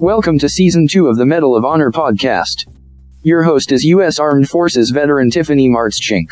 Welcome 0.00 0.38
to 0.38 0.48
Season 0.48 0.88
2 0.88 1.08
of 1.08 1.18
the 1.18 1.26
Mettle 1.26 1.54
of 1.54 1.66
Honor 1.66 1.90
podcast. 1.90 2.66
Your 3.22 3.42
host 3.42 3.70
is 3.70 3.84
U.S. 3.84 4.18
Armed 4.18 4.48
Forces 4.48 4.88
veteran 4.88 5.30
Tiffany 5.30 5.68
Martschink. 5.68 6.24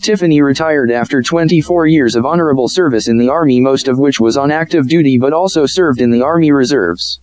Tiffany 0.00 0.40
retired 0.40 0.92
after 0.92 1.20
24 1.20 1.88
years 1.88 2.14
of 2.14 2.24
honorable 2.24 2.68
service 2.68 3.08
in 3.08 3.18
the 3.18 3.28
Army, 3.28 3.60
most 3.60 3.88
of 3.88 3.98
which 3.98 4.20
was 4.20 4.36
on 4.36 4.52
active 4.52 4.88
duty 4.88 5.18
but 5.18 5.32
also 5.32 5.66
served 5.66 6.00
in 6.00 6.12
the 6.12 6.22
Army 6.22 6.52
Reserves. 6.52 7.20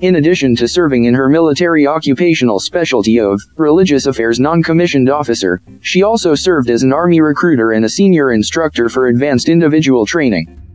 In 0.00 0.16
addition 0.16 0.56
to 0.56 0.66
serving 0.66 1.04
in 1.04 1.12
her 1.12 1.28
military 1.28 1.86
occupational 1.86 2.58
specialty 2.58 3.20
of 3.20 3.38
religious 3.58 4.06
affairs 4.06 4.40
non-commissioned 4.40 5.10
officer, 5.10 5.60
she 5.82 6.02
also 6.02 6.34
served 6.34 6.70
as 6.70 6.82
an 6.82 6.94
Army 6.94 7.20
recruiter 7.20 7.72
and 7.72 7.84
a 7.84 7.90
senior 7.90 8.32
instructor 8.32 8.88
for 8.88 9.08
advanced 9.08 9.50
individual 9.50 10.06
training. 10.06 10.67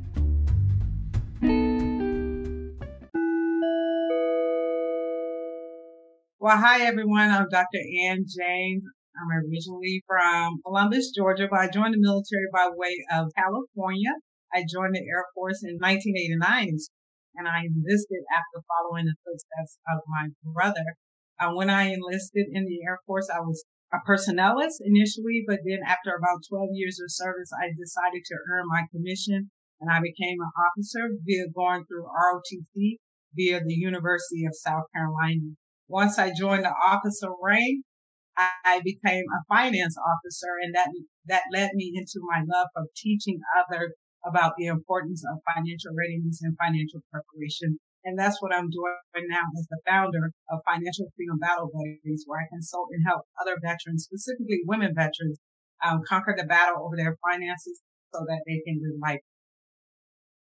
Well, 6.44 6.60
hi 6.60 6.84
everyone. 6.84 7.32
I'm 7.32 7.48
Dr. 7.48 7.80
Ann 8.04 8.28
James. 8.28 8.84
I'm 9.16 9.32
originally 9.48 10.04
from 10.06 10.60
Columbus, 10.68 11.16
Georgia, 11.16 11.48
but 11.50 11.62
I 11.62 11.70
joined 11.72 11.96
the 11.96 12.04
military 12.04 12.52
by 12.52 12.68
way 12.76 13.00
of 13.16 13.32
California. 13.32 14.12
I 14.52 14.68
joined 14.68 14.92
the 14.92 15.08
Air 15.08 15.24
Force 15.40 15.64
in 15.64 15.80
1989 15.80 16.44
and 17.40 17.48
I 17.48 17.64
enlisted 17.64 18.28
after 18.28 18.60
following 18.68 19.08
the 19.08 19.16
footsteps 19.24 19.80
of 19.88 20.04
my 20.12 20.36
brother. 20.44 20.84
Uh, 21.40 21.56
when 21.56 21.70
I 21.70 21.96
enlisted 21.96 22.52
in 22.52 22.68
the 22.68 22.84
Air 22.84 23.00
Force, 23.08 23.32
I 23.32 23.40
was 23.40 23.64
a 23.96 24.04
personnelist 24.04 24.84
initially, 24.84 25.48
but 25.48 25.64
then 25.64 25.80
after 25.88 26.12
about 26.12 26.44
12 26.52 26.76
years 26.76 27.00
of 27.00 27.08
service, 27.08 27.56
I 27.56 27.72
decided 27.72 28.20
to 28.20 28.44
earn 28.52 28.68
my 28.68 28.84
commission 28.92 29.48
and 29.80 29.88
I 29.88 30.04
became 30.04 30.44
an 30.44 30.52
officer 30.60 31.08
via 31.24 31.48
going 31.56 31.88
through 31.88 32.04
ROTC 32.04 33.00
via 33.32 33.64
the 33.64 33.80
University 33.80 34.44
of 34.44 34.52
South 34.60 34.92
Carolina. 34.92 35.56
Once 35.88 36.18
I 36.18 36.34
joined 36.34 36.64
the 36.64 36.74
officer 36.74 37.30
rank, 37.42 37.84
I 38.36 38.82
became 38.84 39.26
a 39.30 39.44
finance 39.48 39.96
officer 39.98 40.58
and 40.64 40.74
that, 40.74 40.90
that 41.28 41.44
led 41.52 41.72
me 41.76 41.94
into 41.96 42.20
my 42.26 42.42
love 42.42 42.68
of 42.76 42.88
teaching 42.96 43.40
others 43.56 43.94
about 44.26 44.54
the 44.58 44.68
importance 44.68 45.24
of 45.30 45.44
financial 45.54 45.94
readiness 45.94 46.42
and 46.42 46.58
financial 46.58 47.02
preparation. 47.12 47.78
And 48.06 48.18
that's 48.18 48.42
what 48.42 48.56
I'm 48.56 48.70
doing 48.70 49.28
now 49.30 49.44
as 49.58 49.68
the 49.70 49.80
founder 49.88 50.32
of 50.50 50.60
Financial 50.66 51.08
Freedom 51.16 51.38
Battle 51.40 51.70
Buddies, 51.72 52.24
where 52.26 52.42
I 52.42 52.48
consult 52.50 52.90
and 52.92 53.04
help 53.06 53.24
other 53.40 53.56
veterans, 53.62 54.04
specifically 54.04 54.62
women 54.66 54.94
veterans, 54.96 55.40
um, 55.84 56.02
conquer 56.08 56.34
the 56.36 56.46
battle 56.46 56.84
over 56.84 56.96
their 56.98 57.18
finances 57.22 57.82
so 58.14 58.26
that 58.28 58.44
they 58.48 58.62
can 58.66 58.82
live 58.82 59.00
life. 59.02 59.22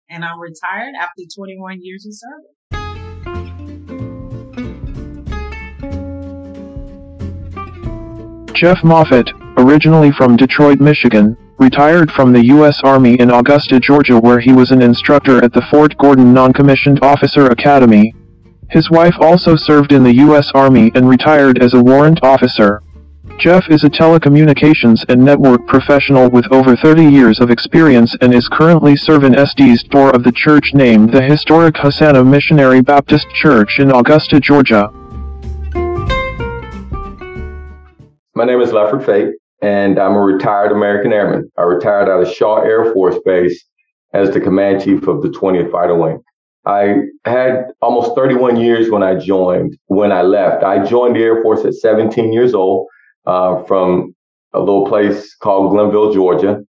And 0.08 0.24
I'm 0.24 0.40
retired 0.40 0.94
after 0.98 1.22
21 1.36 1.78
years 1.82 2.06
of 2.06 2.14
service. 2.14 2.56
Jeff 8.62 8.84
Moffitt, 8.84 9.28
originally 9.56 10.12
from 10.12 10.36
Detroit, 10.36 10.78
Michigan, 10.78 11.36
retired 11.58 12.12
from 12.12 12.32
the 12.32 12.44
U.S. 12.44 12.80
Army 12.84 13.14
in 13.18 13.28
Augusta, 13.28 13.80
Georgia 13.80 14.16
where 14.20 14.38
he 14.38 14.52
was 14.52 14.70
an 14.70 14.80
instructor 14.80 15.42
at 15.42 15.52
the 15.52 15.66
Fort 15.68 15.98
Gordon 15.98 16.32
Non-Commissioned 16.32 17.02
Officer 17.02 17.46
Academy. 17.46 18.14
His 18.70 18.88
wife 18.88 19.16
also 19.18 19.56
served 19.56 19.90
in 19.90 20.04
the 20.04 20.14
U.S. 20.14 20.52
Army 20.54 20.92
and 20.94 21.08
retired 21.08 21.60
as 21.60 21.74
a 21.74 21.82
warrant 21.82 22.22
officer. 22.22 22.80
Jeff 23.36 23.68
is 23.68 23.82
a 23.82 23.90
telecommunications 23.90 25.04
and 25.08 25.24
network 25.24 25.66
professional 25.66 26.30
with 26.30 26.46
over 26.52 26.76
30 26.76 27.04
years 27.04 27.40
of 27.40 27.50
experience 27.50 28.14
and 28.20 28.32
is 28.32 28.46
currently 28.46 28.94
serving 28.94 29.32
SD's 29.32 29.82
door 29.82 30.14
of 30.14 30.22
the 30.22 30.30
church 30.30 30.72
named 30.72 31.10
the 31.10 31.20
historic 31.20 31.76
Hosanna 31.78 32.22
Missionary 32.22 32.80
Baptist 32.80 33.26
Church 33.30 33.80
in 33.80 33.90
Augusta, 33.90 34.38
Georgia. 34.38 34.88
My 38.42 38.46
name 38.46 38.60
is 38.60 38.72
Lefford 38.72 39.06
Fate, 39.06 39.34
and 39.62 40.00
I'm 40.00 40.16
a 40.16 40.20
retired 40.20 40.72
American 40.72 41.12
Airman. 41.12 41.48
I 41.56 41.62
retired 41.62 42.08
out 42.08 42.22
of 42.22 42.28
Shaw 42.28 42.56
Air 42.56 42.92
Force 42.92 43.14
Base 43.24 43.64
as 44.14 44.32
the 44.32 44.40
command 44.40 44.82
chief 44.82 45.06
of 45.06 45.22
the 45.22 45.28
20th 45.28 45.70
Fighter 45.70 45.94
Wing. 45.94 46.20
I 46.66 47.02
had 47.24 47.66
almost 47.80 48.16
31 48.16 48.56
years 48.56 48.90
when 48.90 49.04
I 49.04 49.14
joined. 49.14 49.78
When 49.86 50.10
I 50.10 50.22
left, 50.22 50.64
I 50.64 50.84
joined 50.84 51.14
the 51.14 51.20
Air 51.20 51.40
Force 51.40 51.64
at 51.64 51.74
17 51.74 52.32
years 52.32 52.52
old 52.52 52.88
uh, 53.26 53.62
from 53.62 54.12
a 54.52 54.58
little 54.58 54.88
place 54.88 55.36
called 55.36 55.72
Glennville, 55.72 56.12
Georgia. 56.12 56.62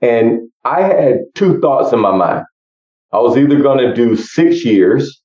And 0.00 0.50
I 0.64 0.82
had 0.82 1.18
two 1.36 1.60
thoughts 1.60 1.92
in 1.92 2.00
my 2.00 2.10
mind. 2.10 2.44
I 3.12 3.20
was 3.20 3.36
either 3.36 3.62
going 3.62 3.78
to 3.78 3.94
do 3.94 4.16
six 4.16 4.64
years 4.64 5.22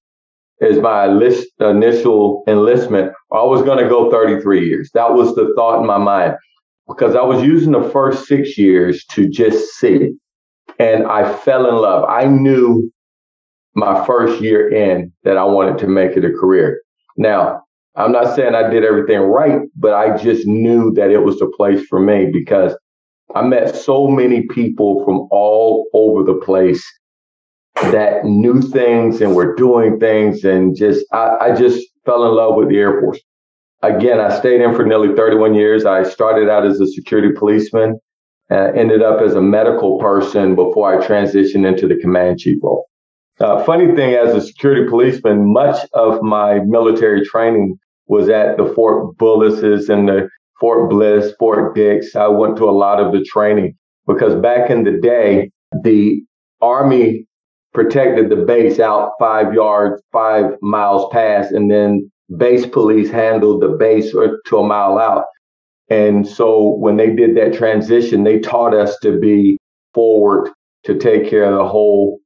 as 0.62 0.80
my 0.80 1.08
list, 1.08 1.48
initial 1.60 2.44
enlistment, 2.48 3.12
I 3.32 3.44
was 3.44 3.62
going 3.62 3.82
to 3.84 3.90
go 3.90 4.12
33 4.12 4.68
years. 4.68 4.90
That 4.94 5.14
was 5.14 5.36
the 5.36 5.54
thought 5.56 5.80
in 5.80 5.88
my 5.88 5.98
mind 5.98 6.36
because 6.88 7.16
I 7.16 7.22
was 7.22 7.44
using 7.44 7.72
the 7.72 7.90
first 7.90 8.28
six 8.28 8.58
years 8.58 9.06
to 9.12 9.30
just 9.30 9.76
see. 9.76 10.12
And 10.80 11.06
I 11.08 11.34
fell 11.34 11.68
in 11.68 11.76
love. 11.76 12.06
I 12.10 12.26
knew 12.26 12.92
my 13.76 14.06
first 14.06 14.42
year 14.42 14.70
in 14.70 15.12
that 15.24 15.38
I 15.38 15.44
wanted 15.44 15.78
to 15.80 15.88
make 15.88 16.18
it 16.18 16.26
a 16.26 16.32
career. 16.32 16.82
Now, 17.18 17.64
I'm 17.96 18.12
not 18.12 18.36
saying 18.36 18.56
I 18.56 18.70
did 18.70 18.84
everything 18.84 19.20
right, 19.20 19.62
but 19.76 19.94
I 19.94 20.18
just 20.18 20.48
knew 20.48 20.92
that 20.94 21.12
it 21.12 21.20
was 21.20 21.40
the 21.40 21.52
place 21.58 21.86
for 21.88 22.00
me 22.00 22.30
because 22.32 22.76
I 23.36 23.44
met 23.44 23.76
so 23.76 24.08
many 24.08 24.48
people 24.48 25.04
from 25.06 25.28
all 25.32 25.88
over 25.94 26.24
the 26.24 26.40
place 26.40 26.84
that 27.92 28.26
knew 28.26 28.62
things 28.62 29.22
and 29.22 29.36
were 29.36 29.56
doing 29.56 30.00
things 30.00 30.44
and 30.44 30.76
just 30.76 31.06
I, 31.12 31.38
I 31.42 31.56
just 31.56 31.88
fell 32.06 32.26
in 32.26 32.36
love 32.36 32.56
with 32.56 32.70
the 32.70 32.78
Air 32.78 33.00
Force. 33.02 33.20
Again, 33.82 34.20
I 34.20 34.38
stayed 34.38 34.62
in 34.62 34.76
for 34.76 34.86
nearly 34.86 35.16
31 35.16 35.56
years. 35.56 35.86
I 35.86 36.04
started 36.04 36.50
out 36.50 36.66
as 36.66 36.80
a 36.82 36.88
security 36.88 37.32
policeman, 37.38 37.98
uh, 38.52 38.72
ended 38.76 39.02
up 39.02 39.22
as 39.22 39.36
a 39.36 39.42
medical 39.42 39.98
person 40.00 40.56
before 40.56 40.94
I 41.02 41.06
transitioned 41.06 41.66
into 41.66 41.88
the 41.88 41.96
command 41.96 42.40
chief 42.40 42.58
role. 42.62 42.86
Uh, 43.40 43.64
funny 43.64 43.96
thing, 43.96 44.16
as 44.16 44.36
a 44.36 44.42
security 44.46 44.90
policeman, 44.90 45.54
much 45.54 45.88
of 45.94 46.22
my 46.22 46.60
military 46.66 47.26
training 47.26 47.80
was 48.08 48.28
at 48.28 48.58
the 48.58 48.66
Fort 48.76 49.16
Bullis's 49.18 49.88
and 49.88 50.10
the 50.10 50.28
Fort 50.60 50.90
Bliss, 50.90 51.34
Fort 51.40 51.74
Dix. 51.74 52.18
I 52.18 52.28
went 52.28 52.58
to 52.58 52.66
a 52.66 52.72
lot 52.72 53.00
of 53.00 53.14
the 53.14 53.24
training 53.24 53.78
because 54.06 54.36
back 54.36 54.70
in 54.70 54.84
the 54.84 55.00
day, 55.00 55.52
the 55.84 56.22
Army 56.60 57.26
protected 57.74 58.30
the 58.30 58.36
base 58.36 58.80
out 58.80 59.12
five 59.20 59.54
yards, 59.54 60.02
five 60.12 60.56
miles 60.62 61.08
past, 61.12 61.52
and 61.52 61.70
then 61.70 62.10
base 62.38 62.66
police 62.66 63.10
handled 63.10 63.62
the 63.62 63.70
base 63.70 64.12
to 64.12 64.58
a 64.58 64.68
mile 64.68 64.98
out. 64.98 65.26
And 65.90 66.28
so 66.28 66.76
when 66.76 66.98
they 66.98 67.10
did 67.10 67.36
that 67.36 67.54
transition, 67.54 68.24
they 68.24 68.40
taught 68.40 68.74
us 68.74 68.98
to 69.00 69.20
be 69.20 69.58
forward 69.94 70.52
to 70.84 70.98
take 70.98 71.30
care 71.30 71.46
of 71.46 71.58
the 71.58 71.68
whole 71.68 72.20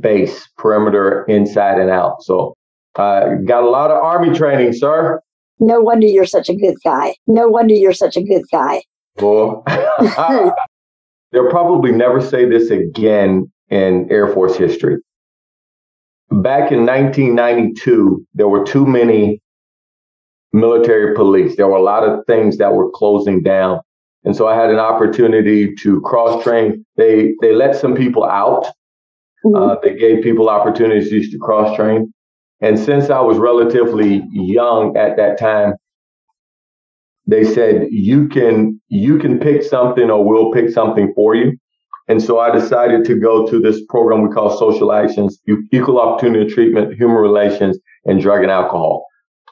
base 0.00 0.46
perimeter 0.58 1.24
inside 1.24 1.78
and 1.78 1.90
out. 1.90 2.22
So 2.22 2.54
I 2.96 3.02
uh, 3.02 3.34
got 3.46 3.62
a 3.62 3.70
lot 3.70 3.90
of 3.90 4.02
army 4.02 4.36
training, 4.36 4.72
sir. 4.72 5.20
No 5.58 5.80
wonder 5.80 6.06
you're 6.06 6.26
such 6.26 6.48
a 6.48 6.54
good 6.54 6.76
guy. 6.84 7.14
No 7.26 7.48
wonder 7.48 7.74
you're 7.74 7.94
such 7.94 8.16
a 8.16 8.22
good 8.22 8.42
guy. 8.52 8.82
Well, 9.16 9.64
they'll 11.32 11.50
probably 11.50 11.92
never 11.92 12.20
say 12.20 12.46
this 12.46 12.70
again 12.70 13.50
in 13.70 14.08
Air 14.10 14.32
Force 14.32 14.56
history. 14.56 14.98
Back 16.30 16.72
in 16.72 16.84
1992, 16.84 18.26
there 18.34 18.48
were 18.48 18.64
too 18.64 18.86
many 18.86 19.40
military 20.52 21.14
police. 21.14 21.56
There 21.56 21.68
were 21.68 21.76
a 21.76 21.82
lot 21.82 22.02
of 22.02 22.24
things 22.26 22.58
that 22.58 22.74
were 22.74 22.90
closing 22.90 23.42
down. 23.42 23.80
And 24.24 24.34
so 24.34 24.48
I 24.48 24.56
had 24.56 24.70
an 24.70 24.78
opportunity 24.78 25.74
to 25.76 26.00
cross 26.00 26.42
train. 26.42 26.84
They, 26.96 27.34
they 27.40 27.52
let 27.52 27.76
some 27.76 27.94
people 27.94 28.24
out. 28.24 28.66
Mm-hmm. 29.44 29.54
Uh, 29.54 29.76
they 29.82 29.96
gave 29.96 30.24
people 30.24 30.48
opportunities 30.48 31.30
to 31.30 31.38
cross 31.38 31.76
train. 31.76 32.12
And 32.60 32.78
since 32.78 33.10
I 33.10 33.20
was 33.20 33.38
relatively 33.38 34.24
young 34.32 34.96
at 34.96 35.16
that 35.16 35.38
time, 35.38 35.74
they 37.26 37.44
said 37.44 37.88
you 37.90 38.28
can 38.28 38.80
you 38.88 39.18
can 39.18 39.38
pick 39.38 39.62
something 39.62 40.10
or 40.10 40.24
we'll 40.24 40.52
pick 40.52 40.70
something 40.70 41.12
for 41.14 41.34
you. 41.34 41.56
And 42.08 42.22
so 42.22 42.38
I 42.38 42.50
decided 42.50 43.04
to 43.06 43.18
go 43.18 43.46
to 43.48 43.60
this 43.60 43.84
program 43.88 44.22
we 44.22 44.32
call 44.32 44.56
Social 44.56 44.92
Actions, 44.92 45.40
Equal 45.72 46.00
Opportunity 46.00 46.52
Treatment, 46.52 46.94
Human 46.94 47.16
Relations, 47.16 47.78
and 48.04 48.20
Drug 48.20 48.42
and 48.42 48.50
Alcohol. 48.50 49.04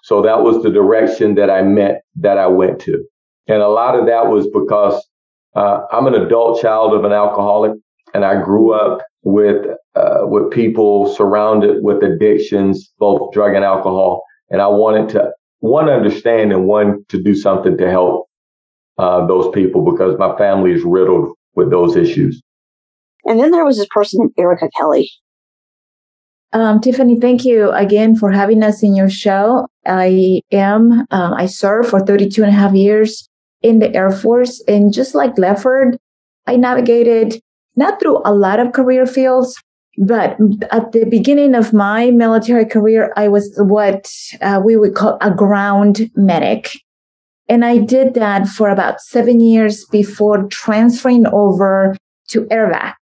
So 0.05 0.23
that 0.23 0.43
was 0.43 0.62
the 0.62 0.71
direction 0.71 1.35
that 1.35 1.51
I 1.51 1.62
met, 1.62 2.03
that 2.17 2.39
I 2.39 2.47
went 2.47 2.81
to. 2.83 3.05
And 3.49 3.61
a 3.61 3.69
lot 3.69 3.99
of 3.99 4.06
that 4.06 4.29
was 4.29 4.47
because 4.49 5.03
uh, 5.56 5.81
I'm 5.91 6.06
an 6.06 6.15
adult 6.15 6.61
child 6.61 6.95
of 6.95 7.05
an 7.05 7.12
alcoholic, 7.12 7.73
and 8.12 8.25
I 8.25 8.41
grew 8.43 8.73
up 8.73 9.01
with 9.23 9.67
uh, 9.95 10.21
with 10.25 10.51
people 10.51 11.15
surrounded 11.15 11.83
with 11.83 12.03
addictions, 12.03 12.93
both 12.99 13.33
drug 13.33 13.55
and 13.55 13.65
alcohol. 13.65 14.23
And 14.51 14.61
I 14.61 14.67
wanted 14.67 15.09
to 15.11 15.33
one 15.61 15.89
understand 15.89 16.53
and 16.53 16.67
one 16.67 17.05
to 17.09 17.23
do 17.23 17.35
something 17.35 17.79
to 17.79 17.91
help 17.91 18.27
uh, 18.99 19.27
those 19.27 19.53
people 19.55 19.83
because 19.91 20.19
my 20.19 20.37
family 20.37 20.73
is 20.73 20.83
riddled 20.83 21.35
with 21.55 21.71
those 21.71 21.97
issues. 21.97 22.43
And 23.25 23.41
then 23.41 23.51
there 23.51 23.65
was 23.65 23.79
this 23.79 23.89
person, 23.91 24.31
Ericka 24.39 24.69
Kelly. 24.79 25.11
Um, 26.53 26.81
Tiffany, 26.81 27.19
thank 27.19 27.45
you 27.45 27.71
again 27.73 28.15
for 28.15 28.31
having 28.31 28.62
us 28.62 28.83
in 28.83 28.95
your 28.95 29.11
show. 29.11 29.67
I 29.87 30.41
am, 30.53 31.05
uh, 31.11 31.35
I 31.37 31.47
served 31.47 31.89
for 31.89 32.01
32 32.01 32.43
and 32.45 32.51
a 32.51 32.56
half 32.56 32.75
years 32.75 33.29
in 33.62 33.81
the 33.81 33.93
Air 33.95 34.12
Force. 34.12 34.62
And 34.69 34.93
just 34.93 35.15
like 35.15 35.35
Lefford, 35.35 35.97
I 36.47 36.56
navigated 36.56 37.41
not 37.77 37.99
through 37.99 38.21
a 38.25 38.33
lot 38.33 38.61
of 38.61 38.73
career 38.73 39.05
fields, 39.05 39.61
but 39.99 40.39
at 40.71 40.93
the 40.93 41.06
beginning 41.06 41.55
of 41.55 41.73
my 41.73 42.11
military 42.11 42.67
career, 42.67 43.12
I 43.17 43.29
was 43.29 43.53
what 43.59 44.09
uh, 44.41 44.61
we 44.65 44.77
would 44.77 44.95
call 44.95 45.19
a 45.21 45.33
ground 45.33 46.11
medic. 46.15 46.71
And 47.49 47.64
I 47.64 47.79
did 47.79 48.14
that 48.14 48.49
for 48.49 48.70
about 48.70 49.00
seven 49.00 49.41
years 49.41 49.85
before 49.91 50.46
transferring 50.49 51.26
over 51.26 51.96
to 52.29 52.43
AirVac. 52.46 52.94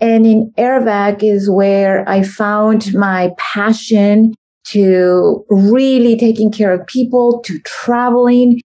And 0.00 0.26
in 0.26 0.52
AirVac 0.58 1.22
is 1.22 1.50
where 1.50 2.08
I 2.08 2.22
found 2.22 2.94
my 2.94 3.30
passion 3.38 4.34
to 4.68 5.44
really 5.48 6.16
taking 6.16 6.50
care 6.50 6.72
of 6.72 6.86
people, 6.86 7.40
to 7.44 7.58
traveling, 7.60 8.60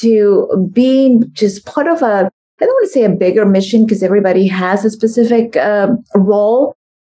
to 0.00 0.70
being 0.72 1.24
just 1.32 1.66
part 1.66 1.86
of 1.86 2.02
a, 2.02 2.30
I 2.60 2.64
don't 2.64 2.72
want 2.72 2.86
to 2.86 2.92
say 2.92 3.04
a 3.04 3.10
bigger 3.10 3.44
mission 3.44 3.84
because 3.84 4.02
everybody 4.02 4.46
has 4.48 4.84
a 4.84 4.90
specific 4.90 5.56
um, 5.56 6.02
role. 6.14 6.74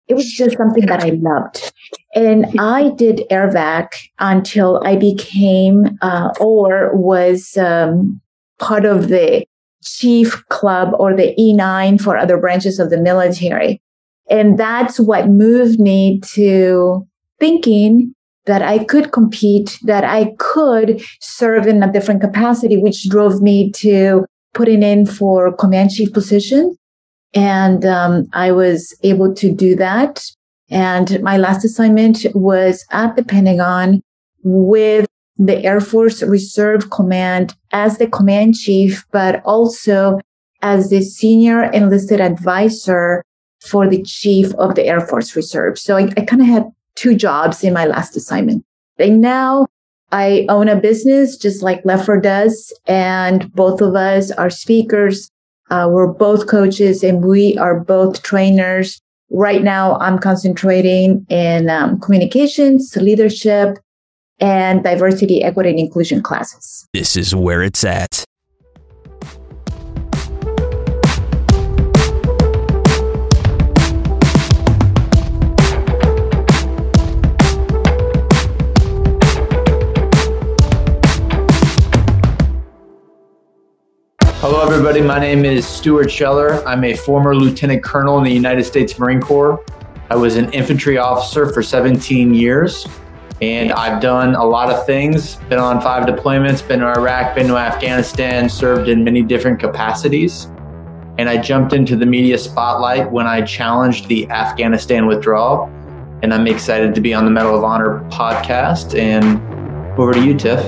It 0.08 0.16
was 0.16 0.32
just 0.32 0.58
something 0.58 0.86
that 0.88 1.04
I 1.04 1.12
loved. 1.12 1.72
And 2.14 2.46
I 2.60 2.92
did 2.96 3.22
AirVac 3.32 3.88
until 4.20 4.82
I 4.86 4.96
became 4.96 5.98
uh, 6.02 6.30
or 6.40 6.96
was 6.96 7.58
um, 7.58 8.22
part 8.60 8.86
of 8.86 9.08
the 9.08 9.46
chief 9.84 10.44
club 10.50 10.94
or 11.00 11.16
the 11.16 11.34
E9 11.40 12.02
for 12.02 12.18
other 12.18 12.38
branches 12.38 12.80
of 12.80 12.90
the 12.90 12.98
military. 12.98 13.82
And 14.30 14.58
that's 14.58 15.00
what 15.00 15.30
moved 15.30 15.80
me 15.80 16.22
to 16.34 17.08
thinking 17.40 18.14
that 18.46 18.62
I 18.62 18.84
could 18.84 19.12
compete, 19.12 19.80
that 19.84 20.04
I 20.04 20.34
could 20.38 21.02
serve 21.22 21.68
in 21.68 21.82
a 21.82 21.92
different 21.92 22.22
capacity, 22.22 22.78
which 22.78 23.10
drove 23.10 23.42
me 23.42 23.72
to 23.78 24.26
putting 24.54 24.84
in 24.84 25.06
for 25.06 25.56
command 25.56 25.92
chief 25.92 26.14
position. 26.14 26.76
And 27.34 27.86
um, 27.86 28.28
I 28.34 28.52
was 28.52 28.98
able 29.04 29.34
to 29.36 29.52
do 29.52 29.76
that. 29.76 30.24
And 30.70 31.22
my 31.22 31.38
last 31.38 31.64
assignment 31.64 32.26
was 32.34 32.86
at 32.92 33.16
the 33.16 33.24
Pentagon 33.24 34.02
with 34.44 35.06
the 35.38 35.64
Air 35.64 35.80
Force 35.80 36.22
Reserve 36.22 36.90
Command 36.90 37.56
as 37.72 37.98
the 37.98 38.08
command 38.08 38.56
chief, 38.56 39.06
but 39.12 39.42
also 39.46 40.20
as 40.62 40.90
the 40.90 41.02
senior 41.02 41.64
enlisted 41.72 42.22
advisor 42.22 43.24
for 43.62 43.88
the 43.88 44.04
chief 44.04 44.54
of 44.56 44.76
the 44.76 44.86
Air 44.86 45.02
Force 45.02 45.36
Reserve. 45.36 45.80
So 45.80 45.98
I, 45.98 46.12
I 46.18 46.22
kind 46.26 46.42
of 46.42 46.48
had 46.48 46.66
two 46.96 47.16
jobs 47.16 47.64
in 47.64 47.74
my 47.74 47.86
last 47.86 48.16
assignment. 48.16 48.64
And 48.98 49.22
now 49.22 49.68
I 50.12 50.46
own 50.50 50.70
a 50.70 50.76
business 50.76 51.38
just 51.38 51.64
like 51.64 51.84
Lefford 51.84 52.24
does. 52.24 52.72
And 52.86 53.52
both 53.54 53.82
of 53.82 53.96
us 53.96 54.32
are 54.32 54.50
speakers. 54.50 55.30
Uh, 55.70 55.90
we're 55.92 56.08
both 56.08 56.48
coaches 56.48 57.04
and 57.04 57.26
we 57.26 57.58
are 57.58 57.80
both 57.80 58.24
trainers. 58.24 59.02
Right 59.30 59.64
now, 59.64 59.98
I'm 59.98 60.20
concentrating 60.20 61.26
in 61.30 61.70
um, 61.70 62.00
communications, 62.00 62.96
leadership, 62.96 63.80
and 64.40 64.84
diversity, 64.84 65.44
equity, 65.44 65.70
and 65.70 65.80
inclusion 65.80 66.22
classes. 66.22 66.88
This 66.94 67.16
is 67.16 67.34
where 67.34 67.64
it's 67.64 67.84
at. 67.84 68.26
Hello, 84.44 84.60
everybody. 84.62 85.00
My 85.00 85.20
name 85.20 85.46
is 85.46 85.66
Stuart 85.66 86.12
Scheller. 86.12 86.62
I'm 86.68 86.84
a 86.84 86.98
former 86.98 87.34
lieutenant 87.34 87.82
colonel 87.82 88.18
in 88.18 88.26
the 88.26 88.32
United 88.34 88.66
States 88.66 89.00
Marine 89.00 89.22
Corps. 89.22 89.64
I 90.10 90.18
was 90.18 90.36
an 90.36 90.52
infantry 90.52 90.98
officer 90.98 91.54
for 91.54 91.64
17 91.64 92.34
years, 92.34 92.86
and 93.42 93.72
I've 93.72 94.02
done 94.02 94.36
a 94.36 94.44
lot 94.44 94.70
of 94.70 94.86
things. 94.86 95.38
Been 95.48 95.60
on 95.60 95.80
five 95.80 96.06
deployments, 96.06 96.68
been 96.68 96.82
to 96.82 96.88
Iraq, 96.88 97.36
been 97.36 97.48
to 97.48 97.56
Afghanistan, 97.56 98.50
served 98.50 98.90
in 98.90 99.02
many 99.02 99.22
different 99.22 99.62
capacities. 99.62 100.48
And 101.18 101.30
I 101.30 101.38
jumped 101.38 101.72
into 101.72 101.96
the 101.96 102.06
media 102.06 102.38
spotlight 102.38 103.10
when 103.10 103.26
I 103.26 103.44
challenged 103.44 104.10
the 104.10 104.30
Afghanistan 104.30 105.08
withdrawal. 105.08 105.72
And 106.22 106.34
I'm 106.34 106.48
excited 106.48 106.94
to 106.96 107.00
be 107.00 107.14
on 107.14 107.24
the 107.24 107.32
Mettle 107.32 107.56
of 107.56 107.64
Honor 107.64 108.02
podcast. 108.10 109.00
And 109.00 109.42
over 109.98 110.12
to 110.12 110.22
you, 110.22 110.36
Tiff. 110.36 110.60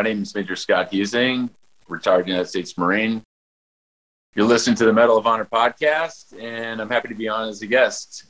My 0.00 0.04
name 0.04 0.22
is 0.22 0.34
Major 0.34 0.56
Scott 0.56 0.90
Huesing, 0.90 1.50
retired 1.86 2.26
United 2.26 2.48
States 2.48 2.78
Marine. 2.78 3.22
You're 4.34 4.46
listening 4.46 4.76
to 4.76 4.86
the 4.86 4.94
Mettle 4.94 5.18
of 5.18 5.26
Honor 5.26 5.44
podcast, 5.44 6.32
and 6.40 6.80
I'm 6.80 6.88
happy 6.88 7.08
to 7.08 7.14
be 7.14 7.28
on 7.28 7.50
as 7.50 7.60
a 7.60 7.66
guest. 7.66 8.24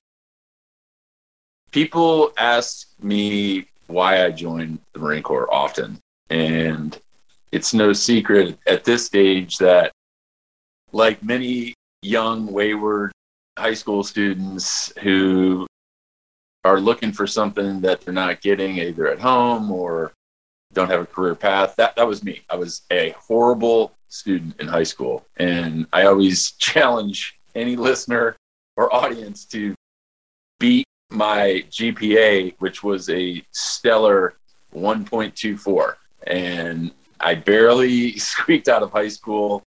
People 1.70 2.32
ask 2.36 2.88
me 3.00 3.66
why 3.86 4.24
I 4.24 4.32
joined 4.32 4.80
the 4.94 4.98
Marine 4.98 5.22
Corps 5.22 5.46
often, 5.54 6.00
and 6.28 6.98
it's 7.52 7.72
no 7.72 7.92
secret 7.92 8.58
at 8.66 8.82
this 8.82 9.06
stage 9.06 9.56
that, 9.58 9.92
like 10.90 11.22
many 11.22 11.74
young, 12.02 12.48
wayward 12.48 13.12
high 13.56 13.74
school 13.74 14.02
students 14.02 14.92
who 15.02 15.68
are 16.64 16.80
looking 16.80 17.12
for 17.12 17.28
something 17.28 17.80
that 17.82 18.00
they're 18.00 18.12
not 18.12 18.40
getting 18.40 18.78
either 18.78 19.06
at 19.06 19.20
home 19.20 19.70
or 19.70 20.12
don't 20.72 20.90
have 20.90 21.00
a 21.00 21.06
career 21.06 21.34
path. 21.34 21.76
That 21.76 21.96
that 21.96 22.06
was 22.06 22.22
me. 22.22 22.42
I 22.48 22.56
was 22.56 22.82
a 22.90 23.10
horrible 23.18 23.92
student 24.08 24.60
in 24.60 24.68
high 24.68 24.84
school, 24.84 25.24
and 25.36 25.86
I 25.92 26.04
always 26.04 26.52
challenge 26.58 27.36
any 27.54 27.76
listener 27.76 28.36
or 28.76 28.94
audience 28.94 29.44
to 29.46 29.74
beat 30.58 30.86
my 31.10 31.64
GPA, 31.70 32.54
which 32.58 32.82
was 32.82 33.10
a 33.10 33.42
stellar 33.50 34.34
1.24, 34.74 35.96
and 36.26 36.92
I 37.18 37.34
barely 37.34 38.12
squeaked 38.18 38.68
out 38.68 38.82
of 38.82 38.92
high 38.92 39.08
school. 39.08 39.62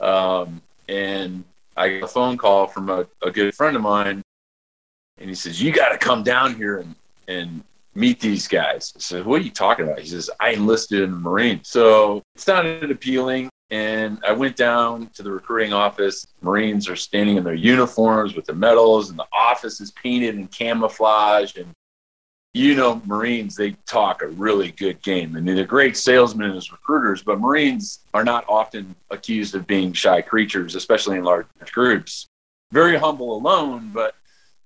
Um, 0.00 0.62
and 0.88 1.44
I 1.76 1.98
got 1.98 2.04
a 2.04 2.08
phone 2.08 2.38
call 2.38 2.66
from 2.66 2.88
a, 2.88 3.06
a 3.22 3.30
good 3.30 3.54
friend 3.54 3.76
of 3.76 3.82
mine, 3.82 4.22
and 5.18 5.28
he 5.28 5.34
says, 5.34 5.60
"You 5.62 5.72
got 5.72 5.90
to 5.90 5.98
come 5.98 6.22
down 6.22 6.54
here 6.54 6.78
and 6.78 6.94
and 7.28 7.62
meet 7.94 8.20
these 8.20 8.48
guys. 8.48 8.92
I 8.96 9.00
said, 9.00 9.26
What 9.26 9.40
are 9.40 9.44
you 9.44 9.50
talking 9.50 9.86
about? 9.86 10.00
He 10.00 10.08
says, 10.08 10.30
I 10.40 10.50
enlisted 10.50 11.02
in 11.02 11.10
the 11.10 11.18
Marine. 11.18 11.60
So 11.64 12.22
it 12.34 12.40
sounded 12.40 12.90
appealing. 12.90 13.50
And 13.72 14.18
I 14.26 14.32
went 14.32 14.56
down 14.56 15.10
to 15.14 15.22
the 15.22 15.30
recruiting 15.30 15.72
office. 15.72 16.26
Marines 16.42 16.88
are 16.88 16.96
standing 16.96 17.36
in 17.36 17.44
their 17.44 17.54
uniforms 17.54 18.34
with 18.34 18.44
the 18.44 18.54
medals, 18.54 19.10
and 19.10 19.18
the 19.18 19.26
office 19.32 19.80
is 19.80 19.92
painted 19.92 20.34
in 20.34 20.48
camouflage. 20.48 21.56
And 21.56 21.68
you 22.52 22.74
know, 22.74 23.00
Marines, 23.06 23.54
they 23.54 23.72
talk 23.86 24.22
a 24.22 24.26
really 24.26 24.72
good 24.72 25.00
game. 25.02 25.34
Mean, 25.34 25.44
they're 25.44 25.64
great 25.64 25.96
salesmen 25.96 26.50
as 26.56 26.72
recruiters, 26.72 27.22
but 27.22 27.38
Marines 27.38 28.00
are 28.12 28.24
not 28.24 28.44
often 28.48 28.96
accused 29.10 29.54
of 29.54 29.68
being 29.68 29.92
shy 29.92 30.20
creatures, 30.20 30.74
especially 30.74 31.18
in 31.18 31.24
large 31.24 31.46
groups. 31.70 32.26
Very 32.72 32.98
humble 32.98 33.36
alone, 33.36 33.92
but 33.94 34.16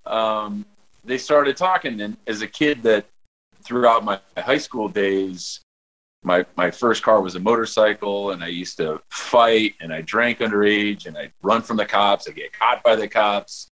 um, 0.07 0.64
they 1.04 1.19
started 1.19 1.59
talking. 1.59 2.00
And 2.00 2.16
as 2.26 2.40
a 2.40 2.47
kid 2.47 2.83
that 2.85 3.04
throughout 3.64 4.04
my 4.04 4.21
high 4.37 4.59
school 4.59 4.88
days, 4.88 5.61
my 6.23 6.44
my 6.56 6.71
first 6.71 7.02
car 7.02 7.21
was 7.21 7.35
a 7.35 7.40
motorcycle, 7.40 8.30
and 8.30 8.42
I 8.42 8.49
used 8.49 8.76
to 8.78 9.00
fight, 9.11 9.75
and 9.80 9.92
I 9.92 10.00
drank 10.00 10.38
underage, 10.38 11.06
and 11.06 11.16
I'd 11.16 11.33
run 11.42 11.62
from 11.62 11.76
the 11.76 11.87
cops. 11.87 12.28
I 12.28 12.33
get 12.33 12.52
caught 12.52 12.83
by 12.83 12.97
the 12.97 13.09
cops, 13.09 13.68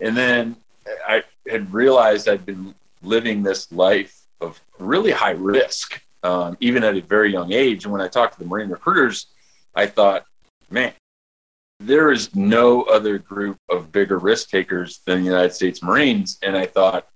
and 0.00 0.16
then 0.16 0.56
I 1.06 1.22
had 1.48 1.72
realized 1.72 2.28
I'd 2.28 2.46
been 2.46 2.74
living 3.02 3.42
this 3.42 3.70
life 3.72 4.20
of 4.40 4.60
really 4.78 5.10
high 5.10 5.32
risk, 5.32 6.00
um, 6.22 6.56
even 6.60 6.82
at 6.84 6.96
a 6.96 7.00
very 7.00 7.32
young 7.32 7.52
age. 7.52 7.84
And 7.84 7.92
when 7.92 8.00
I 8.00 8.08
talked 8.08 8.34
to 8.34 8.38
the 8.38 8.46
Marine 8.46 8.70
recruiters, 8.70 9.26
I 9.74 9.86
thought, 9.86 10.24
man, 10.70 10.92
there 11.80 12.12
is 12.12 12.34
no 12.34 12.82
other 12.82 13.18
group 13.18 13.58
of 13.68 13.92
bigger 13.92 14.18
risk 14.18 14.50
takers 14.50 15.00
than 15.06 15.20
the 15.20 15.30
United 15.30 15.52
States 15.52 15.82
Marines. 15.82 16.38
And 16.42 16.56
I 16.56 16.66
thought, 16.66 17.06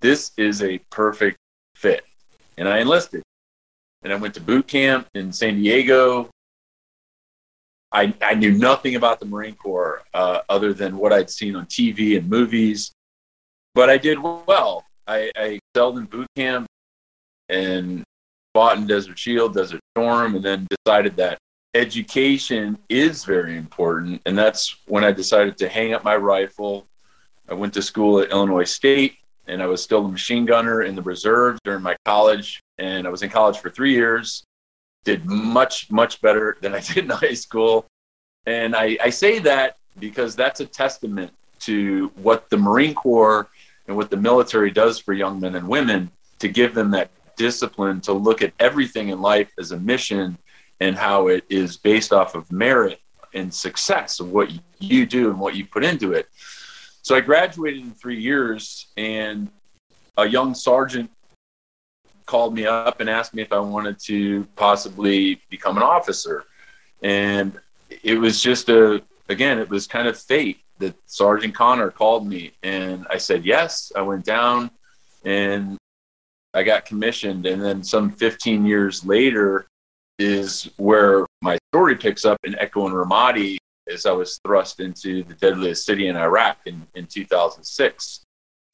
this 0.00 0.32
is 0.36 0.62
a 0.62 0.78
perfect 0.90 1.38
fit. 1.80 2.04
And 2.58 2.68
I 2.68 2.78
enlisted. 2.78 3.22
And 4.02 4.12
I 4.12 4.16
went 4.16 4.34
to 4.34 4.40
boot 4.40 4.66
camp 4.66 5.08
in 5.14 5.32
San 5.32 5.56
Diego. 5.56 6.28
I, 7.92 8.14
I 8.22 8.34
knew 8.34 8.52
nothing 8.52 8.94
about 8.94 9.18
the 9.18 9.26
Marine 9.26 9.56
Corps 9.56 10.02
uh, 10.14 10.40
other 10.48 10.72
than 10.72 10.96
what 10.96 11.12
I'd 11.12 11.30
seen 11.30 11.56
on 11.56 11.66
TV 11.66 12.16
and 12.16 12.28
movies, 12.28 12.92
but 13.74 13.90
I 13.90 13.98
did 13.98 14.18
well. 14.20 14.84
I, 15.08 15.30
I 15.36 15.58
excelled 15.74 15.98
in 15.98 16.04
boot 16.04 16.28
camp 16.36 16.66
and 17.48 18.04
fought 18.54 18.78
in 18.78 18.86
Desert 18.86 19.18
Shield, 19.18 19.54
Desert 19.54 19.80
Storm, 19.96 20.36
and 20.36 20.44
then 20.44 20.68
decided 20.84 21.16
that 21.16 21.38
education 21.74 22.78
is 22.88 23.24
very 23.24 23.56
important. 23.56 24.22
And 24.24 24.38
that's 24.38 24.76
when 24.86 25.02
I 25.02 25.10
decided 25.10 25.56
to 25.58 25.68
hang 25.68 25.92
up 25.92 26.04
my 26.04 26.16
rifle. 26.16 26.86
I 27.48 27.54
went 27.54 27.74
to 27.74 27.82
school 27.82 28.20
at 28.20 28.30
Illinois 28.30 28.70
State, 28.70 29.16
and 29.46 29.62
I 29.62 29.66
was 29.66 29.82
still 29.82 30.04
a 30.04 30.08
machine 30.08 30.46
gunner 30.46 30.82
in 30.82 30.94
the 30.94 31.02
reserves 31.02 31.58
during 31.64 31.82
my 31.82 31.96
college. 32.04 32.60
And 32.78 33.06
I 33.06 33.10
was 33.10 33.22
in 33.22 33.30
college 33.30 33.58
for 33.58 33.70
three 33.70 33.92
years 33.92 34.44
did 35.04 35.24
much, 35.26 35.90
much 35.90 36.20
better 36.20 36.56
than 36.60 36.74
I 36.74 36.80
did 36.94 37.04
in 37.04 37.10
high 37.10 37.34
school. 37.34 37.86
And 38.46 38.74
I, 38.74 38.98
I 39.02 39.10
say 39.10 39.38
that 39.40 39.76
because 39.98 40.36
that's 40.36 40.60
a 40.60 40.66
testament 40.66 41.32
to 41.60 42.10
what 42.16 42.48
the 42.50 42.56
Marine 42.56 42.94
Corps 42.94 43.48
and 43.86 43.96
what 43.96 44.10
the 44.10 44.16
military 44.16 44.70
does 44.70 44.98
for 44.98 45.12
young 45.12 45.40
men 45.40 45.54
and 45.54 45.68
women 45.68 46.10
to 46.38 46.48
give 46.48 46.74
them 46.74 46.90
that 46.92 47.10
discipline 47.36 48.00
to 48.02 48.12
look 48.12 48.42
at 48.42 48.52
everything 48.58 49.08
in 49.08 49.20
life 49.20 49.50
as 49.58 49.72
a 49.72 49.78
mission 49.78 50.38
and 50.80 50.96
how 50.96 51.26
it 51.26 51.44
is 51.50 51.76
based 51.76 52.12
off 52.12 52.34
of 52.34 52.50
merit 52.50 53.00
and 53.34 53.52
success 53.52 54.20
of 54.20 54.30
what 54.32 54.50
you 54.78 55.06
do 55.06 55.30
and 55.30 55.38
what 55.38 55.54
you 55.54 55.66
put 55.66 55.84
into 55.84 56.12
it. 56.12 56.28
So 57.02 57.16
I 57.16 57.20
graduated 57.20 57.80
in 57.80 57.92
three 57.92 58.20
years, 58.20 58.88
and 58.96 59.48
a 60.16 60.26
young 60.26 60.54
sergeant 60.54 61.10
called 62.26 62.54
me 62.54 62.66
up 62.66 63.00
and 63.00 63.10
asked 63.10 63.34
me 63.34 63.42
if 63.42 63.52
I 63.52 63.58
wanted 63.58 63.98
to 64.04 64.44
possibly 64.54 65.40
become 65.50 65.76
an 65.76 65.82
officer. 65.82 66.44
And 67.02 67.58
it 68.02 68.18
was 68.18 68.40
just 68.40 68.68
a, 68.68 69.02
again, 69.28 69.58
it 69.58 69.68
was 69.68 69.86
kind 69.86 70.06
of 70.06 70.16
fate 70.16 70.60
that 70.78 70.94
Sergeant 71.06 71.54
Connor 71.54 71.90
called 71.90 72.26
me. 72.26 72.52
And 72.62 73.06
I 73.10 73.18
said 73.18 73.44
yes. 73.44 73.90
I 73.96 74.02
went 74.02 74.24
down 74.24 74.70
and 75.24 75.76
I 76.54 76.62
got 76.62 76.84
commissioned. 76.84 77.46
And 77.46 77.60
then 77.62 77.82
some 77.82 78.12
15 78.12 78.64
years 78.64 79.04
later 79.04 79.66
is 80.18 80.70
where 80.76 81.26
my 81.42 81.58
story 81.72 81.96
picks 81.96 82.24
up 82.24 82.38
in 82.44 82.58
Echo 82.58 82.86
and 82.86 82.94
Ramadi 82.94 83.58
as 83.92 84.06
I 84.06 84.12
was 84.12 84.38
thrust 84.44 84.80
into 84.80 85.22
the 85.24 85.34
deadliest 85.34 85.84
city 85.84 86.08
in 86.08 86.16
Iraq 86.16 86.58
in, 86.66 86.86
in 86.94 87.06
2006. 87.06 88.20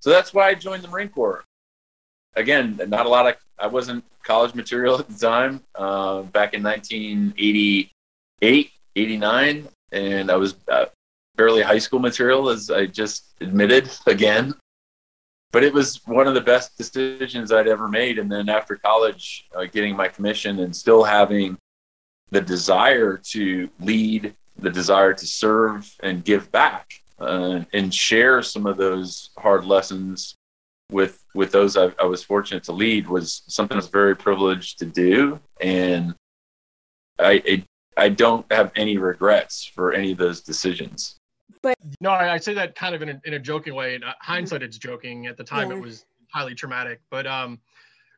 So 0.01 0.11
that's 0.11 0.35
why 0.35 0.49
I 0.49 0.55
joined 0.55 0.83
the 0.83 0.89
Marine 0.89 1.09
Corps 1.09 1.45
again, 2.37 2.81
not 2.89 3.07
a 3.07 3.09
lot 3.09 3.27
of, 3.27 3.37
I 3.59 3.67
wasn't 3.67 4.05
college 4.23 4.55
material 4.55 4.99
at 4.99 5.09
the 5.09 5.19
time, 5.19 5.63
uh, 5.75 6.23
back 6.23 6.55
in 6.55 6.63
1988, 6.63 8.71
89, 8.95 9.69
and 9.93 10.31
I 10.31 10.37
was 10.37 10.55
uh, 10.69 10.87
barely 11.37 11.63
high 11.63 11.79
school 11.79 11.99
material, 11.99 12.51
as 12.51 12.71
I 12.71 12.87
just 12.87 13.33
admitted 13.41 13.91
again. 14.07 14.55
But 15.53 15.65
it 15.65 15.73
was 15.73 16.07
one 16.07 16.27
of 16.27 16.35
the 16.35 16.41
best 16.41 16.77
decisions 16.77 17.51
I'd 17.51 17.69
ever 17.69 17.89
made. 17.89 18.19
And 18.19 18.31
then 18.31 18.49
after 18.49 18.77
college, 18.77 19.47
uh, 19.55 19.65
getting 19.65 19.97
my 19.97 20.09
commission 20.09 20.61
and 20.61 20.77
still 20.77 21.03
having 21.03 21.57
the 22.31 22.41
desire 22.41 23.17
to 23.31 23.71
lead, 23.81 24.35
the 24.59 24.71
desire 24.71 25.13
to 25.15 25.27
serve 25.27 25.93
and 26.03 26.25
give 26.25 26.51
back 26.51 27.01
uh, 27.19 27.61
and 27.73 27.95
share 27.95 28.43
some 28.43 28.67
of 28.67 28.77
those 28.77 29.31
hard 29.39 29.65
lessons 29.65 30.35
with 30.91 31.23
with 31.35 31.53
those 31.53 31.77
I, 31.77 31.91
I, 32.01 32.05
was 32.05 32.23
fortunate 32.23 32.63
to 32.65 32.73
lead 32.73 33.09
was 33.09 33.43
something 33.49 33.75
I 33.75 33.79
was 33.79 33.89
very 33.89 34.15
privileged 34.15 34.79
to 34.79 34.87
do, 34.87 35.41
and 35.61 36.15
I, 37.19 37.43
I 37.47 37.65
I 37.97 38.09
don't 38.11 38.47
have 38.53 38.71
any 38.77 38.99
regrets 38.99 39.65
for 39.65 39.93
any 39.93 40.13
of 40.13 40.19
those 40.19 40.43
decisions. 40.43 41.17
But 41.63 41.75
no, 42.01 42.11
I, 42.11 42.35
I 42.35 42.39
say 42.39 42.55
that 42.55 42.75
kind 42.77 42.95
of 42.95 43.03
in 43.03 43.09
a, 43.09 43.21
in 43.25 43.35
a 43.35 43.39
joking 43.39 43.75
way. 43.75 43.95
In 43.97 44.03
hindsight, 44.21 44.63
it's 44.63 44.79
joking. 44.79 45.27
At 45.27 45.37
the 45.37 45.45
time, 45.45 45.71
yeah. 45.71 45.79
it 45.79 45.81
was 45.81 46.05
highly 46.33 46.55
traumatic. 46.55 47.01
But 47.11 47.27
um, 47.27 47.59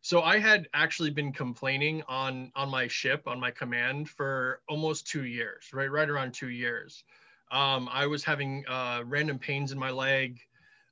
so 0.02 0.22
I 0.22 0.38
had 0.38 0.68
actually 0.74 1.10
been 1.10 1.32
complaining 1.32 2.02
on 2.08 2.52
on 2.54 2.70
my 2.70 2.88
ship 2.88 3.22
on 3.26 3.40
my 3.40 3.50
command 3.50 4.08
for 4.08 4.60
almost 4.68 5.06
two 5.06 5.24
years, 5.24 5.64
right, 5.72 5.90
right 5.90 6.08
around 6.08 6.34
two 6.34 6.50
years. 6.50 7.04
Um, 7.50 7.88
I 7.90 8.06
was 8.06 8.24
having 8.24 8.64
uh, 8.68 9.02
random 9.06 9.38
pains 9.38 9.72
in 9.72 9.78
my 9.78 9.90
leg. 9.90 10.38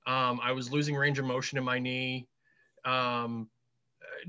Um, 0.07 0.41
I 0.43 0.53
was 0.53 0.71
losing 0.71 0.97
range 0.97 1.19
of 1.19 1.25
motion 1.25 1.59
in 1.59 1.65
my 1.65 1.79
knee. 1.79 2.27
Um, 2.85 3.49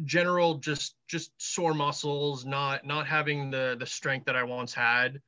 general 0.05 0.55
just 0.55 0.95
just 1.07 1.31
sore 1.37 1.73
muscles, 1.73 2.45
not 2.45 2.85
not 2.85 3.07
having 3.07 3.51
the 3.51 3.75
the 3.79 3.85
strength 3.85 4.25
that 4.25 4.35
I 4.35 4.43
once 4.43 4.73
had, 4.73 5.21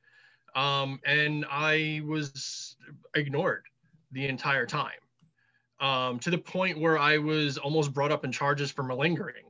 um, 0.54 1.00
and 1.04 1.44
I 1.50 2.02
was 2.04 2.76
ignored 3.14 3.64
the 4.12 4.26
entire 4.26 4.66
time, 4.66 5.00
um, 5.80 6.18
to 6.20 6.30
the 6.30 6.38
point 6.38 6.78
where 6.78 6.98
I 6.98 7.18
was 7.18 7.58
almost 7.58 7.92
brought 7.92 8.12
up 8.12 8.24
in 8.24 8.32
charges 8.32 8.70
for 8.70 8.82
malingering, 8.82 9.44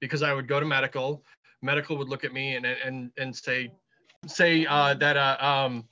because 0.00 0.22
I 0.22 0.32
would 0.32 0.48
go 0.48 0.60
to 0.60 0.66
medical, 0.66 1.24
medical 1.60 1.96
would 1.98 2.08
look 2.08 2.24
at 2.24 2.32
me 2.32 2.56
and 2.56 2.66
and 2.66 3.10
and 3.16 3.34
say 3.34 3.72
say 4.26 4.66
uh, 4.66 4.94
that 4.94 5.16
uh, 5.16 5.36
um, 5.40 5.84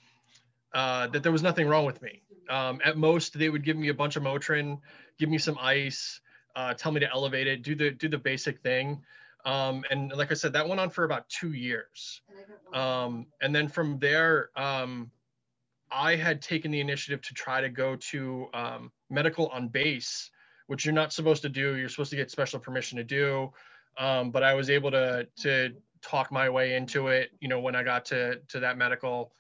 uh, 0.73 1.09
that 1.09 1.23
there 1.23 1.33
was 1.33 1.43
nothing 1.43 1.67
wrong 1.67 1.85
with 1.85 2.01
me. 2.03 2.23
Um, 2.49 2.81
at 2.85 2.97
most, 2.97 3.39
they 3.39 3.49
would 3.49 3.65
give 3.65 3.77
me 3.77 3.89
a 3.89 3.95
bunch 3.95 4.17
of 4.17 4.23
Motrin, 4.23 4.79
give 5.19 5.29
me 5.29 5.39
some 5.39 5.57
ice, 5.61 6.21
uh, 6.57 6.75
tell 6.75 6.91
me 6.91 7.01
to 7.01 7.11
elevate 7.11 7.47
it, 7.47 7.63
do 7.63 7.75
the 7.75 7.91
do 7.91 8.09
the 8.09 8.19
basic 8.19 8.61
thing. 8.61 9.03
Um, 9.45 9.85
and 9.91 10.13
like 10.13 10.31
I 10.31 10.35
said, 10.35 10.53
that 10.53 10.69
went 10.69 10.81
on 10.81 10.91
for 10.91 11.05
about 11.05 11.29
two 11.29 11.53
years. 11.53 12.21
Um, 12.75 13.27
and 13.41 13.55
then 13.55 13.69
from 13.69 13.99
there, 13.99 14.51
um, 14.55 15.11
I 15.91 16.17
had 16.17 16.43
taken 16.43 16.71
the 16.71 16.81
initiative 16.81 17.23
to 17.23 17.35
try 17.35 17.61
to 17.61 17.69
go 17.69 17.97
to 17.97 18.49
um, 18.53 18.93
medical 19.11 19.49
on 19.49 19.69
base, 19.69 20.31
which 20.67 20.85
you're 20.85 20.95
not 20.95 21.13
supposed 21.13 21.43
to 21.43 21.49
do. 21.49 21.77
You're 21.77 21.89
supposed 21.89 22.11
to 22.11 22.17
get 22.17 22.31
special 22.31 22.59
permission 22.59 22.97
to 22.99 23.05
do. 23.05 23.53
Um, 23.99 24.31
but 24.31 24.43
I 24.43 24.55
was 24.55 24.71
able 24.71 24.91
to 24.93 25.27
to 25.41 25.75
talk 26.03 26.33
my 26.33 26.49
way 26.49 26.77
into 26.77 27.09
it. 27.09 27.31
You 27.41 27.49
know, 27.49 27.61
when 27.61 27.75
I 27.75 27.83
got 27.83 28.05
to 28.07 28.41
to 28.49 28.61
that 28.61 28.79
medical. 28.79 29.33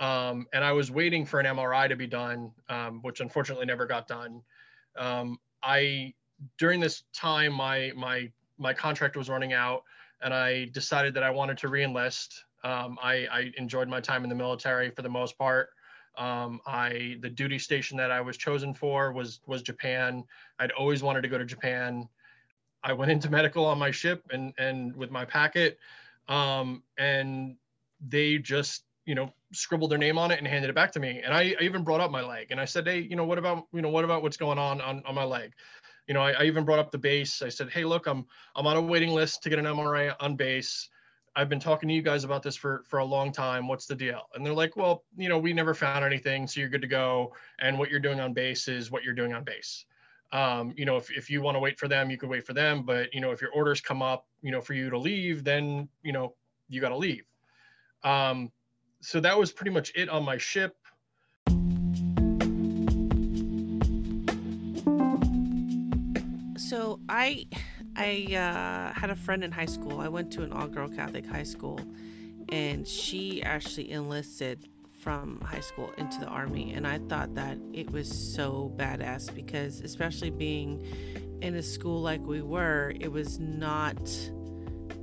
Um, 0.00 0.46
and 0.52 0.62
I 0.62 0.70
was 0.70 0.92
waiting 0.92 1.26
for 1.26 1.40
an 1.40 1.46
MRI 1.46 1.88
to 1.88 1.96
be 1.96 2.06
done, 2.06 2.52
um, 2.68 3.00
which 3.02 3.18
unfortunately 3.18 3.66
never 3.66 3.84
got 3.84 4.06
done. 4.06 4.42
Um, 4.96 5.38
I 5.62 6.14
during 6.58 6.80
this 6.80 7.02
time, 7.12 7.52
my 7.52 7.92
my 7.96 8.30
my 8.58 8.72
contract 8.72 9.16
was 9.16 9.28
running 9.28 9.52
out, 9.52 9.82
and 10.22 10.32
I 10.32 10.66
decided 10.66 11.14
that 11.14 11.22
I 11.22 11.30
wanted 11.30 11.58
to 11.58 11.68
reenlist. 11.68 12.40
Um, 12.64 12.98
I, 13.00 13.26
I, 13.30 13.52
enjoyed 13.56 13.86
my 13.86 14.00
time 14.00 14.24
in 14.24 14.28
the 14.28 14.34
military 14.34 14.90
for 14.90 15.02
the 15.02 15.08
most 15.08 15.38
part. 15.38 15.68
Um, 16.18 16.60
I 16.66 17.16
the 17.20 17.30
duty 17.30 17.58
station 17.58 17.96
that 17.98 18.10
I 18.10 18.20
was 18.20 18.36
chosen 18.36 18.74
for 18.74 19.12
was 19.12 19.40
was 19.46 19.62
Japan. 19.62 20.24
I'd 20.58 20.72
always 20.72 21.02
wanted 21.02 21.22
to 21.22 21.28
go 21.28 21.38
to 21.38 21.44
Japan. 21.44 22.08
I 22.82 22.92
went 22.92 23.10
into 23.10 23.30
medical 23.30 23.64
on 23.64 23.78
my 23.78 23.90
ship 23.90 24.24
and 24.30 24.52
and 24.58 24.94
with 24.96 25.10
my 25.10 25.24
packet, 25.24 25.78
um, 26.28 26.82
and 26.98 27.56
they 28.00 28.38
just 28.38 28.84
you 29.08 29.14
know 29.14 29.32
scribbled 29.52 29.90
their 29.90 29.98
name 29.98 30.18
on 30.18 30.30
it 30.30 30.38
and 30.38 30.46
handed 30.46 30.68
it 30.68 30.74
back 30.74 30.92
to 30.92 31.00
me 31.00 31.22
and 31.24 31.32
I, 31.32 31.56
I, 31.58 31.62
even 31.62 31.82
brought 31.82 32.00
up 32.00 32.10
my 32.10 32.20
leg 32.20 32.48
and 32.50 32.60
i 32.60 32.66
said 32.66 32.86
hey 32.86 33.00
you 33.00 33.16
know 33.16 33.24
what 33.24 33.38
about 33.38 33.66
you 33.72 33.80
know 33.80 33.88
what 33.88 34.04
about 34.04 34.22
what's 34.22 34.36
going 34.36 34.58
on 34.58 34.82
on, 34.82 35.02
on 35.06 35.14
my 35.14 35.24
leg 35.24 35.54
you 36.06 36.12
know 36.12 36.20
I, 36.20 36.32
I 36.32 36.44
even 36.44 36.64
brought 36.66 36.78
up 36.78 36.90
the 36.90 36.98
base 36.98 37.40
i 37.40 37.48
said 37.48 37.70
hey 37.70 37.84
look 37.84 38.06
i'm 38.06 38.26
i'm 38.54 38.66
on 38.66 38.76
a 38.76 38.82
waiting 38.82 39.10
list 39.10 39.42
to 39.42 39.48
get 39.48 39.58
an 39.58 39.64
mri 39.64 40.14
on 40.20 40.36
base 40.36 40.90
i've 41.38 41.48
been 41.48 41.60
talking 41.60 41.88
to 41.88 41.94
you 41.94 42.02
guys 42.02 42.24
about 42.24 42.42
this 42.42 42.56
for 42.56 42.82
for 42.84 42.98
a 42.98 43.04
long 43.04 43.30
time. 43.30 43.68
What's 43.68 43.86
the 43.86 43.94
deal? 43.94 44.22
And 44.34 44.44
they're 44.44 44.52
like 44.52 44.76
well 44.76 45.04
you 45.16 45.28
know 45.28 45.38
we 45.38 45.52
never 45.52 45.72
found 45.72 46.04
anything 46.04 46.48
so 46.48 46.58
you're 46.58 46.68
good 46.68 46.82
to 46.82 46.88
go. 46.88 47.32
And 47.60 47.78
what 47.78 47.90
you're 47.90 48.00
doing 48.00 48.18
on 48.20 48.34
base 48.34 48.66
is 48.66 48.90
what 48.90 49.04
you're 49.04 49.14
doing 49.14 49.32
on 49.32 49.44
base. 49.44 49.86
Um, 50.32 50.74
you 50.76 50.84
know 50.84 50.96
if, 50.96 51.10
if 51.16 51.30
you 51.30 51.40
want 51.40 51.54
to 51.54 51.60
wait 51.60 51.78
for 51.78 51.86
them 51.86 52.10
you 52.10 52.18
could 52.18 52.28
wait 52.28 52.44
for 52.44 52.54
them. 52.54 52.82
But 52.82 53.14
you 53.14 53.20
know 53.20 53.30
if 53.30 53.40
your 53.40 53.52
orders 53.52 53.80
come 53.80 54.02
up 54.02 54.26
you 54.42 54.50
know 54.50 54.60
for 54.60 54.74
you 54.74 54.90
to 54.90 54.98
leave 54.98 55.44
then 55.44 55.88
you 56.02 56.12
know 56.12 56.34
you 56.68 56.80
got 56.80 56.90
to 56.90 56.96
leave. 56.96 57.24
Um, 58.02 58.50
so 59.00 59.20
that 59.20 59.38
was 59.38 59.52
pretty 59.52 59.70
much 59.70 59.92
it 59.94 60.08
on 60.08 60.24
my 60.24 60.38
ship. 60.38 60.76
So 66.56 67.00
I 67.08 67.46
I 67.98 68.26
uh, 68.32 68.98
had 68.98 69.10
a 69.10 69.16
friend 69.16 69.42
in 69.42 69.50
high 69.50 69.66
school. 69.66 70.00
I 70.00 70.06
went 70.06 70.30
to 70.34 70.44
an 70.44 70.52
all-girl 70.52 70.88
Catholic 70.90 71.26
high 71.26 71.42
school, 71.42 71.80
and 72.48 72.86
she 72.86 73.42
actually 73.42 73.90
enlisted 73.90 74.68
from 75.00 75.40
high 75.40 75.60
school 75.60 75.92
into 75.98 76.20
the 76.20 76.26
army, 76.26 76.72
and 76.74 76.86
I 76.86 76.98
thought 76.98 77.34
that 77.34 77.58
it 77.72 77.90
was 77.90 78.08
so 78.08 78.72
badass 78.76 79.34
because, 79.34 79.80
especially 79.80 80.30
being 80.30 80.86
in 81.42 81.56
a 81.56 81.62
school 81.62 82.00
like 82.00 82.24
we 82.24 82.40
were, 82.40 82.92
it 83.00 83.10
was 83.10 83.40
not. 83.40 84.00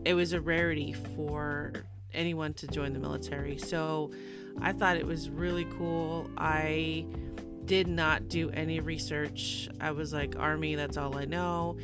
It 0.05 0.13
was 0.13 0.31
a 0.31 0.39
rarity 0.39 0.93
for 0.93 1.73
anyone 2.13 2.53
to 2.53 2.67
join 2.67 2.93
the 2.93 2.99
military. 2.99 3.57
So 3.57 4.11
I 4.61 4.71
thought 4.71 4.95
it 4.95 5.05
was 5.05 5.29
really 5.29 5.65
cool. 5.77 6.29
I 6.37 7.05
did 7.65 7.87
not 7.87 8.29
do 8.29 8.51
any 8.51 8.79
research. 8.79 9.67
I 9.81 9.91
was 9.91 10.13
like, 10.13 10.35
Army, 10.37 10.75
that's 10.75 10.97
all 10.97 11.17
I 11.17 11.25
know. 11.25 11.77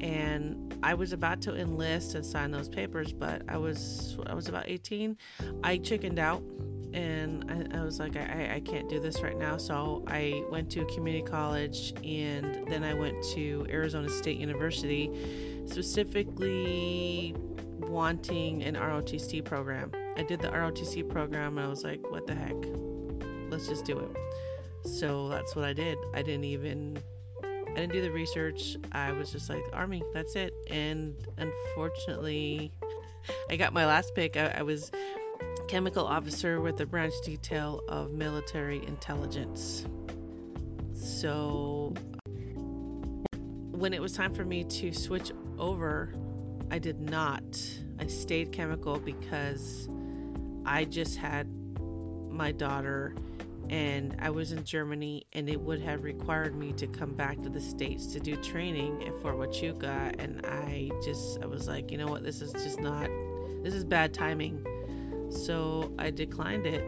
And 0.00 0.78
I 0.82 0.94
was 0.94 1.12
about 1.12 1.40
to 1.42 1.56
enlist 1.56 2.14
and 2.14 2.24
sign 2.24 2.50
those 2.50 2.68
papers, 2.68 3.12
but 3.12 3.42
I 3.48 3.56
was 3.56 4.18
I 4.26 4.34
was 4.34 4.48
about 4.48 4.64
18. 4.66 5.16
I 5.64 5.78
chickened 5.78 6.18
out 6.18 6.42
and 6.92 7.44
I, 7.50 7.78
I 7.78 7.84
was 7.84 7.98
like, 7.98 8.16
I, 8.16 8.54
I 8.54 8.60
can't 8.60 8.88
do 8.88 9.00
this 9.00 9.22
right 9.22 9.36
now. 9.36 9.56
So 9.56 10.04
I 10.06 10.42
went 10.50 10.70
to 10.70 10.84
community 10.86 11.24
college 11.24 11.92
and 12.04 12.66
then 12.68 12.84
I 12.84 12.94
went 12.94 13.22
to 13.34 13.66
Arizona 13.68 14.08
State 14.08 14.38
University, 14.38 15.10
specifically 15.66 17.34
wanting 17.78 18.62
an 18.62 18.74
ROTC 18.74 19.44
program. 19.44 19.92
I 20.16 20.22
did 20.22 20.40
the 20.40 20.48
ROTC 20.48 21.08
program 21.08 21.58
and 21.58 21.66
I 21.66 21.68
was 21.70 21.84
like, 21.84 22.00
what 22.10 22.26
the 22.26 22.34
heck? 22.34 22.56
Let's 23.50 23.68
just 23.68 23.84
do 23.84 23.98
it. 23.98 24.88
So 24.88 25.28
that's 25.28 25.54
what 25.54 25.64
I 25.64 25.72
did. 25.72 25.98
I 26.14 26.22
didn't 26.22 26.44
even 26.44 26.98
I 27.76 27.80
didn't 27.80 27.92
do 27.92 28.00
the 28.00 28.10
research. 28.10 28.78
I 28.92 29.12
was 29.12 29.30
just 29.30 29.50
like, 29.50 29.62
Army, 29.74 30.02
that's 30.14 30.34
it. 30.34 30.54
And 30.70 31.14
unfortunately, 31.36 32.72
I 33.50 33.56
got 33.56 33.74
my 33.74 33.84
last 33.84 34.14
pick. 34.14 34.38
I, 34.38 34.46
I 34.46 34.62
was 34.62 34.90
chemical 35.68 36.06
officer 36.06 36.62
with 36.62 36.78
the 36.78 36.86
branch 36.86 37.12
detail 37.22 37.82
of 37.86 38.12
military 38.12 38.78
intelligence. 38.86 39.84
So 40.94 41.92
when 43.72 43.92
it 43.92 44.00
was 44.00 44.14
time 44.14 44.32
for 44.32 44.46
me 44.46 44.64
to 44.64 44.90
switch 44.94 45.30
over, 45.58 46.14
I 46.70 46.78
did 46.78 46.98
not. 46.98 47.44
I 47.98 48.06
stayed 48.06 48.52
chemical 48.52 48.98
because 48.98 49.86
I 50.64 50.86
just 50.86 51.18
had 51.18 51.46
my 52.30 52.52
daughter 52.52 53.14
and 53.70 54.16
I 54.20 54.30
was 54.30 54.52
in 54.52 54.64
Germany 54.64 55.26
and 55.32 55.48
it 55.48 55.60
would 55.60 55.80
have 55.80 56.04
required 56.04 56.56
me 56.56 56.72
to 56.74 56.86
come 56.86 57.14
back 57.14 57.42
to 57.42 57.48
the 57.48 57.60
States 57.60 58.06
to 58.08 58.20
do 58.20 58.36
training 58.36 59.02
at 59.06 59.20
Fort 59.20 59.36
Huachuca 59.36 60.14
and 60.18 60.44
I 60.46 60.90
just 61.04 61.42
I 61.42 61.46
was 61.46 61.68
like, 61.68 61.90
you 61.90 61.98
know 61.98 62.06
what, 62.06 62.22
this 62.22 62.40
is 62.40 62.52
just 62.52 62.80
not 62.80 63.08
this 63.62 63.74
is 63.74 63.84
bad 63.84 64.14
timing. 64.14 64.64
So 65.30 65.92
I 65.98 66.10
declined 66.10 66.66
it 66.66 66.82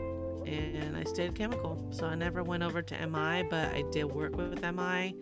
and 0.46 0.96
I 0.96 1.04
stayed 1.04 1.34
chemical. 1.34 1.86
So 1.90 2.06
I 2.06 2.14
never 2.14 2.42
went 2.42 2.62
over 2.62 2.82
to 2.82 3.06
MI, 3.06 3.42
but 3.42 3.74
I 3.74 3.84
did 3.90 4.04
work 4.04 4.36
with 4.36 4.62
MI. 4.62 5.14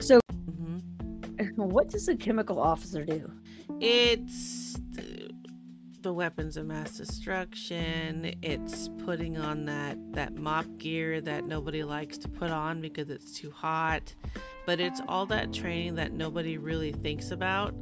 So, 0.00 0.20
mm-hmm. 0.32 0.78
what 1.56 1.88
does 1.88 2.08
a 2.08 2.16
chemical 2.16 2.60
officer 2.60 3.04
do? 3.04 3.30
It's 3.80 4.76
the 6.04 6.12
weapons 6.12 6.58
of 6.58 6.66
mass 6.66 6.98
destruction. 6.98 8.34
It's 8.42 8.90
putting 9.04 9.38
on 9.38 9.64
that 9.64 9.96
that 10.12 10.34
mop 10.36 10.66
gear 10.76 11.22
that 11.22 11.46
nobody 11.46 11.82
likes 11.82 12.18
to 12.18 12.28
put 12.28 12.50
on 12.50 12.82
because 12.82 13.08
it's 13.08 13.32
too 13.32 13.50
hot. 13.50 14.14
But 14.66 14.80
it's 14.80 15.00
all 15.08 15.24
that 15.26 15.52
training 15.54 15.94
that 15.94 16.12
nobody 16.12 16.58
really 16.58 16.92
thinks 16.92 17.30
about 17.30 17.74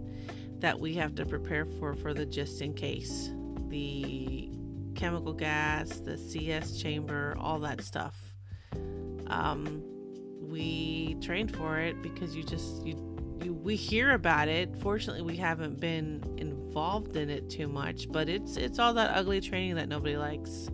that 0.61 0.79
we 0.79 0.95
have 0.95 1.17
to 1.17 1.27
prepare 1.27 1.67
for 1.67 1.95
for 1.95 2.15
the 2.15 2.25
just 2.25 2.63
in 2.63 2.75
case 2.75 3.33
the 3.69 4.49
chemical 4.95 5.33
gas, 5.33 5.99
the 5.99 6.17
CS 6.17 6.81
chamber, 6.81 7.37
all 7.41 7.59
that 7.59 7.81
stuff. 7.83 8.15
Um, 9.27 9.83
we 10.41 11.17
trained 11.21 11.57
for 11.57 11.81
it 11.81 12.01
because 12.03 12.37
you 12.37 12.45
just 12.45 12.87
you, 12.87 13.12
you 13.45 13.55
we 13.55 13.77
hear 13.77 14.13
about 14.13 14.49
it. 14.49 14.77
Fortunately, 14.77 15.23
we 15.23 15.37
haven't 15.37 15.81
been 15.81 16.23
involved 16.39 17.17
in 17.17 17.31
it 17.31 17.51
too 17.51 17.69
much, 17.69 18.11
but 18.11 18.29
it's 18.29 18.57
it's 18.57 18.79
all 18.79 18.95
that 18.95 19.17
ugly 19.17 19.41
training 19.41 19.75
that 19.77 19.89
nobody 19.89 20.17
likes. 20.17 20.69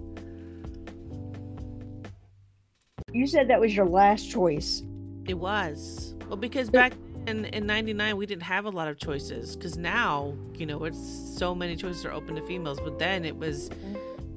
You 3.13 3.27
said 3.27 3.49
that 3.49 3.61
was 3.61 3.75
your 3.75 3.87
last 3.87 4.31
choice. 4.31 4.83
It 5.27 5.35
was. 5.35 6.15
Well, 6.29 6.37
because 6.37 6.71
back 6.71 6.93
in 7.27 7.45
in 7.47 7.67
99 7.67 8.17
we 8.17 8.27
didn't 8.27 8.43
have 8.43 8.65
a 8.65 8.71
lot 8.71 8.89
of 8.89 8.99
choices 8.99 9.55
because 9.55 9.77
now 9.77 10.35
you 10.55 10.65
know 10.65 10.85
it's 10.85 10.99
so 11.37 11.55
many 11.55 11.77
choices 11.77 12.05
are 12.07 12.13
open 12.13 12.35
to 12.35 12.43
females 12.43 12.81
but 12.81 12.99
then 12.99 13.25
it 13.25 13.37
was 13.37 13.69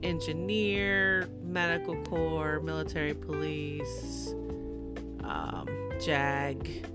engineer 0.03 1.29
medical 1.41 1.95
corps 2.03 2.59
military 2.59 3.13
police 3.13 4.33
um, 5.23 5.67
jag 6.01 6.85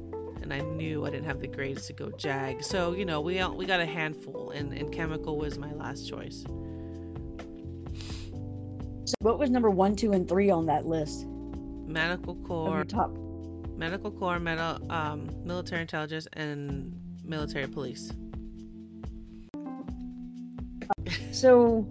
and 0.51 0.55
i 0.55 0.61
knew 0.61 1.05
i 1.05 1.11
didn't 1.11 1.27
have 1.27 1.41
the 1.41 1.47
grades 1.47 1.87
to 1.87 1.93
go 1.93 2.11
jag 2.17 2.63
so 2.63 2.93
you 2.93 3.05
know 3.05 3.21
we 3.21 3.43
we 3.49 3.67
got 3.67 3.81
a 3.81 3.87
handful 3.87 4.51
and, 4.51 4.73
and 4.73 4.93
chemical 4.93 5.37
was 5.37 5.59
my 5.59 5.73
last 5.73 6.09
choice 6.09 6.45
so 9.05 9.15
what 9.21 9.39
was 9.39 9.51
number 9.51 9.71
one 9.71 9.95
two 9.95 10.13
and 10.13 10.29
three 10.29 10.51
on 10.51 10.67
that 10.67 10.87
list 10.87 11.27
medical 11.87 12.35
corps 12.37 12.85
top 12.85 13.11
medical 13.77 14.11
corps, 14.11 14.39
med- 14.39 14.59
um, 14.91 15.29
military 15.45 15.83
intelligence, 15.83 16.27
and 16.33 16.99
military 17.25 17.67
police. 17.67 18.13
So, 21.33 21.87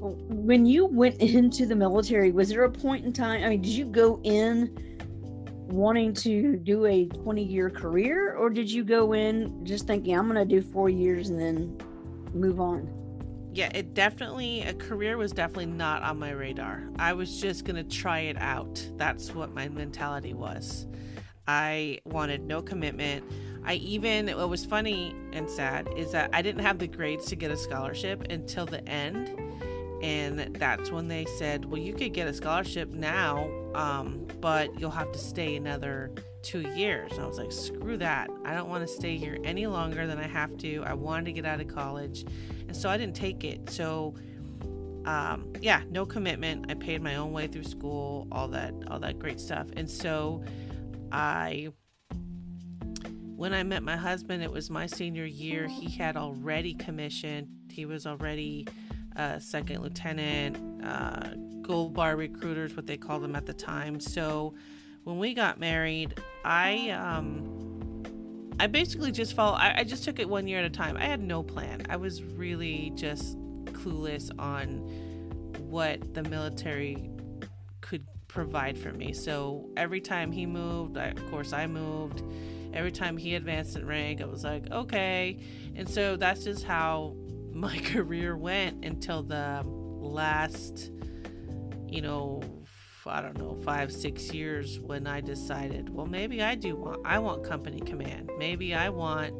when 0.00 0.64
you 0.64 0.86
went 0.86 1.16
into 1.20 1.66
the 1.66 1.76
military, 1.76 2.30
was 2.30 2.48
there 2.48 2.64
a 2.64 2.70
point 2.70 3.04
in 3.04 3.12
time? 3.12 3.44
I 3.44 3.48
mean, 3.48 3.60
did 3.60 3.72
you 3.72 3.84
go 3.84 4.20
in 4.22 4.89
wanting 5.72 6.14
to 6.14 6.56
do 6.56 6.86
a 6.86 7.06
20 7.06 7.42
year 7.42 7.70
career, 7.70 8.34
or 8.34 8.50
did 8.50 8.70
you 8.70 8.84
go 8.84 9.12
in 9.12 9.64
just 9.64 9.86
thinking, 9.86 10.16
I'm 10.16 10.30
going 10.30 10.48
to 10.48 10.60
do 10.60 10.62
four 10.62 10.88
years 10.88 11.30
and 11.30 11.38
then 11.38 11.78
move 12.34 12.60
on? 12.60 13.00
yeah, 13.52 13.70
it 13.74 13.94
definitely, 13.94 14.62
a 14.62 14.74
career 14.74 15.16
was 15.16 15.32
definitely 15.32 15.66
not 15.66 16.02
on 16.02 16.18
my 16.18 16.30
radar. 16.30 16.88
I 16.98 17.12
was 17.12 17.40
just 17.40 17.64
going 17.64 17.76
to 17.76 17.84
try 17.84 18.20
it 18.20 18.36
out. 18.38 18.84
That's 18.96 19.34
what 19.34 19.52
my 19.52 19.68
mentality 19.68 20.34
was. 20.34 20.86
I 21.48 21.98
wanted 22.04 22.42
no 22.42 22.62
commitment. 22.62 23.24
I 23.64 23.74
even, 23.74 24.28
what 24.28 24.48
was 24.48 24.64
funny 24.64 25.14
and 25.32 25.50
sad 25.50 25.88
is 25.96 26.12
that 26.12 26.30
I 26.32 26.42
didn't 26.42 26.62
have 26.62 26.78
the 26.78 26.86
grades 26.86 27.26
to 27.26 27.36
get 27.36 27.50
a 27.50 27.56
scholarship 27.56 28.22
until 28.30 28.66
the 28.66 28.86
end. 28.88 29.36
And 30.00 30.54
that's 30.56 30.90
when 30.90 31.08
they 31.08 31.26
said, 31.36 31.64
well, 31.64 31.80
you 31.80 31.92
could 31.92 32.14
get 32.14 32.28
a 32.28 32.32
scholarship 32.32 32.90
now, 32.90 33.50
um, 33.74 34.26
but 34.40 34.78
you'll 34.78 34.90
have 34.90 35.12
to 35.12 35.18
stay 35.18 35.56
another 35.56 36.10
two 36.42 36.62
years. 36.74 37.12
And 37.12 37.22
I 37.22 37.26
was 37.26 37.38
like, 37.38 37.52
screw 37.52 37.96
that. 37.98 38.30
I 38.44 38.54
don't 38.54 38.68
want 38.68 38.86
to 38.86 38.92
stay 38.92 39.16
here 39.16 39.38
any 39.44 39.66
longer 39.66 40.06
than 40.06 40.18
I 40.18 40.26
have 40.26 40.56
to. 40.58 40.82
I 40.86 40.94
wanted 40.94 41.26
to 41.26 41.32
get 41.32 41.44
out 41.44 41.60
of 41.60 41.68
college 41.68 42.24
and 42.70 42.76
so 42.76 42.88
I 42.88 42.96
didn't 42.96 43.16
take 43.16 43.42
it. 43.42 43.68
So 43.68 44.14
um, 45.04 45.52
yeah, 45.60 45.82
no 45.90 46.06
commitment. 46.06 46.70
I 46.70 46.74
paid 46.74 47.02
my 47.02 47.16
own 47.16 47.32
way 47.32 47.48
through 47.48 47.64
school, 47.64 48.28
all 48.30 48.46
that, 48.48 48.72
all 48.88 49.00
that 49.00 49.18
great 49.18 49.40
stuff. 49.40 49.66
And 49.76 49.90
so 49.90 50.44
I, 51.10 51.72
when 53.34 53.52
I 53.52 53.64
met 53.64 53.82
my 53.82 53.96
husband, 53.96 54.44
it 54.44 54.52
was 54.52 54.70
my 54.70 54.86
senior 54.86 55.24
year. 55.24 55.66
He 55.66 55.90
had 55.90 56.16
already 56.16 56.74
commissioned. 56.74 57.48
He 57.70 57.86
was 57.86 58.06
already 58.06 58.68
a 59.16 59.40
second 59.40 59.82
lieutenant, 59.82 60.84
uh, 60.84 61.30
gold 61.70 61.94
bar 61.94 62.16
recruiters, 62.16 62.74
what 62.74 62.84
they 62.84 62.96
called 62.96 63.22
them 63.22 63.36
at 63.36 63.46
the 63.46 63.54
time. 63.54 64.00
So 64.00 64.54
when 65.04 65.20
we 65.20 65.34
got 65.34 65.60
married, 65.60 66.20
I 66.44 66.90
um, 66.90 68.04
I 68.58 68.66
basically 68.66 69.12
just 69.12 69.34
followed, 69.34 69.58
I, 69.58 69.76
I 69.78 69.84
just 69.84 70.02
took 70.02 70.18
it 70.18 70.28
one 70.28 70.48
year 70.48 70.58
at 70.58 70.64
a 70.64 70.70
time. 70.70 70.96
I 70.96 71.04
had 71.04 71.22
no 71.22 71.44
plan. 71.44 71.86
I 71.88 71.96
was 71.96 72.24
really 72.24 72.90
just 72.96 73.38
clueless 73.66 74.32
on 74.36 74.78
what 75.70 76.12
the 76.12 76.24
military 76.24 77.08
could 77.80 78.04
provide 78.26 78.76
for 78.76 78.92
me. 78.92 79.12
So 79.12 79.70
every 79.76 80.00
time 80.00 80.32
he 80.32 80.46
moved, 80.46 80.98
I, 80.98 81.06
of 81.06 81.30
course, 81.30 81.52
I 81.52 81.68
moved. 81.68 82.24
Every 82.74 82.92
time 82.92 83.16
he 83.16 83.36
advanced 83.36 83.76
in 83.76 83.86
rank, 83.86 84.20
I 84.20 84.24
was 84.24 84.42
like, 84.42 84.70
okay. 84.72 85.38
And 85.76 85.88
so 85.88 86.16
that's 86.16 86.42
just 86.42 86.64
how 86.64 87.14
my 87.52 87.78
career 87.84 88.36
went 88.36 88.84
until 88.84 89.22
the 89.22 89.62
last, 89.64 90.90
you 91.90 92.02
know, 92.02 92.42
I 93.06 93.20
don't 93.20 93.38
know, 93.38 93.56
five, 93.64 93.92
six 93.92 94.32
years 94.32 94.78
when 94.78 95.06
I 95.06 95.20
decided, 95.20 95.88
well, 95.88 96.06
maybe 96.06 96.42
I 96.42 96.54
do 96.54 96.76
want, 96.76 97.00
I 97.04 97.18
want 97.18 97.44
company 97.44 97.80
command. 97.80 98.30
Maybe 98.38 98.74
I 98.74 98.88
want 98.88 99.34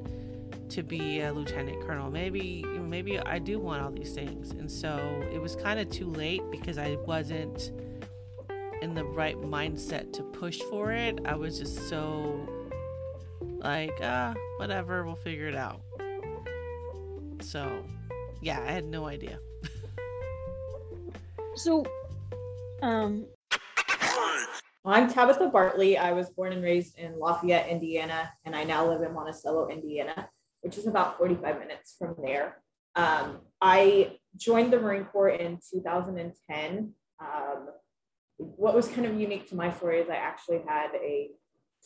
to 0.70 0.82
be 0.82 1.20
a 1.20 1.32
lieutenant 1.32 1.80
colonel. 1.86 2.10
Maybe, 2.10 2.64
maybe 2.64 3.18
I 3.18 3.38
do 3.38 3.58
want 3.58 3.82
all 3.82 3.90
these 3.90 4.12
things. 4.12 4.50
And 4.52 4.70
so 4.70 5.22
it 5.32 5.40
was 5.40 5.56
kind 5.56 5.78
of 5.78 5.90
too 5.90 6.06
late 6.06 6.42
because 6.50 6.78
I 6.78 6.96
wasn't 7.06 7.72
in 8.82 8.94
the 8.94 9.04
right 9.04 9.36
mindset 9.36 10.12
to 10.14 10.22
push 10.22 10.58
for 10.70 10.92
it. 10.92 11.20
I 11.24 11.34
was 11.34 11.58
just 11.58 11.88
so 11.88 12.48
like, 13.40 13.92
ah, 14.02 14.34
whatever, 14.56 15.04
we'll 15.04 15.16
figure 15.16 15.48
it 15.48 15.54
out. 15.54 15.82
So, 17.42 17.84
yeah, 18.40 18.60
I 18.60 18.72
had 18.72 18.84
no 18.84 19.06
idea. 19.06 19.38
so, 21.56 21.84
um, 22.82 23.26
I'm 24.84 25.12
Tabitha 25.12 25.48
Bartley. 25.48 25.98
I 25.98 26.12
was 26.12 26.30
born 26.30 26.52
and 26.52 26.62
raised 26.62 26.98
in 26.98 27.18
Lafayette, 27.18 27.68
Indiana, 27.68 28.32
and 28.44 28.56
I 28.56 28.64
now 28.64 28.88
live 28.88 29.02
in 29.02 29.12
Monticello, 29.12 29.68
Indiana, 29.68 30.28
which 30.62 30.78
is 30.78 30.86
about 30.86 31.18
45 31.18 31.58
minutes 31.58 31.96
from 31.98 32.16
there. 32.22 32.62
Um, 32.96 33.40
I 33.60 34.16
joined 34.36 34.72
the 34.72 34.80
Marine 34.80 35.04
Corps 35.04 35.28
in 35.30 35.58
2010. 35.70 36.92
Um, 37.20 37.68
what 38.38 38.74
was 38.74 38.88
kind 38.88 39.06
of 39.06 39.20
unique 39.20 39.48
to 39.50 39.54
my 39.54 39.72
story 39.72 40.00
is 40.00 40.08
I 40.08 40.16
actually 40.16 40.62
had 40.66 40.90
a 40.94 41.30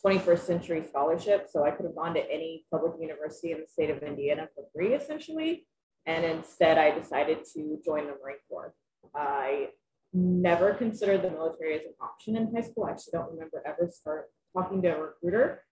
21st 0.05 0.39
century 0.39 0.83
scholarship, 0.87 1.47
so 1.49 1.65
I 1.65 1.71
could 1.71 1.85
have 1.85 1.95
gone 1.95 2.13
to 2.13 2.31
any 2.31 2.65
public 2.71 2.93
university 2.99 3.51
in 3.51 3.59
the 3.59 3.67
state 3.67 3.89
of 3.89 4.03
Indiana 4.03 4.47
for 4.55 4.63
free, 4.73 4.93
essentially. 4.93 5.67
And 6.05 6.23
instead, 6.23 6.77
I 6.77 6.97
decided 6.97 7.39
to 7.55 7.79
join 7.83 8.05
the 8.05 8.13
Marine 8.23 8.37
Corps. 8.49 8.73
I 9.13 9.69
never 10.15 10.73
considered 10.73 11.21
the 11.21 11.29
military 11.29 11.75
as 11.75 11.85
an 11.85 11.93
option 12.01 12.37
in 12.37 12.53
high 12.55 12.61
school. 12.61 12.85
I 12.85 12.91
actually 12.91 13.11
don't 13.13 13.31
remember 13.31 13.61
ever 13.65 13.89
start 13.91 14.31
talking 14.53 14.81
to 14.83 14.95
a 14.95 15.01
recruiter. 15.01 15.63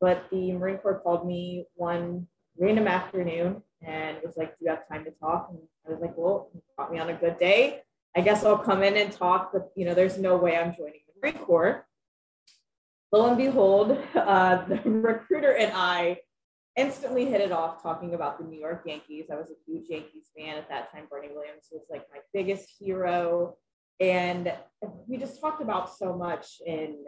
But 0.00 0.24
the 0.30 0.52
Marine 0.52 0.78
Corps 0.78 1.00
called 1.02 1.26
me 1.26 1.66
one 1.74 2.26
random 2.58 2.88
afternoon 2.88 3.62
and 3.82 4.18
was 4.24 4.36
like, 4.36 4.58
Do 4.58 4.64
you 4.64 4.70
have 4.70 4.88
time 4.88 5.04
to 5.04 5.10
talk? 5.12 5.48
And 5.50 5.60
I 5.86 5.90
was 5.90 6.00
like, 6.00 6.16
Well, 6.16 6.50
you 6.54 6.62
caught 6.76 6.92
me 6.92 6.98
on 6.98 7.08
a 7.08 7.14
good 7.14 7.38
day. 7.38 7.82
I 8.16 8.20
guess 8.20 8.44
I'll 8.44 8.58
come 8.58 8.82
in 8.82 8.96
and 8.96 9.12
talk, 9.12 9.50
but 9.52 9.70
you 9.76 9.84
know, 9.84 9.94
there's 9.94 10.18
no 10.18 10.36
way 10.36 10.56
I'm 10.56 10.74
joining 10.74 11.00
the 11.06 11.20
Marine 11.20 11.44
Corps. 11.44 11.86
Lo 13.12 13.28
and 13.28 13.36
behold, 13.36 13.96
uh, 14.14 14.64
the 14.66 14.76
recruiter 14.84 15.52
and 15.52 15.72
I 15.74 16.18
instantly 16.76 17.26
hit 17.26 17.40
it 17.40 17.52
off 17.52 17.82
talking 17.82 18.14
about 18.14 18.38
the 18.38 18.44
New 18.44 18.58
York 18.58 18.82
Yankees. 18.86 19.26
I 19.32 19.36
was 19.36 19.50
a 19.50 19.54
huge 19.66 19.88
Yankees 19.88 20.30
fan 20.36 20.56
at 20.56 20.68
that 20.68 20.92
time. 20.92 21.04
Bernie 21.10 21.28
Williams 21.34 21.68
was 21.72 21.82
like 21.90 22.06
my 22.12 22.20
biggest 22.32 22.70
hero. 22.78 23.56
And 24.00 24.52
we 25.06 25.16
just 25.16 25.40
talked 25.40 25.60
about 25.60 25.94
so 25.96 26.16
much 26.16 26.60
in 26.64 27.04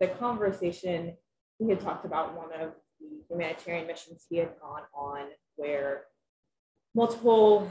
the 0.00 0.08
conversation. 0.08 1.16
He 1.58 1.68
had 1.68 1.80
talked 1.80 2.04
about 2.04 2.36
one 2.36 2.52
of 2.58 2.72
the 3.00 3.24
humanitarian 3.28 3.86
missions 3.86 4.26
he 4.28 4.38
had 4.38 4.52
gone 4.60 4.82
on 4.94 5.28
where 5.56 6.04
multiple 6.94 7.70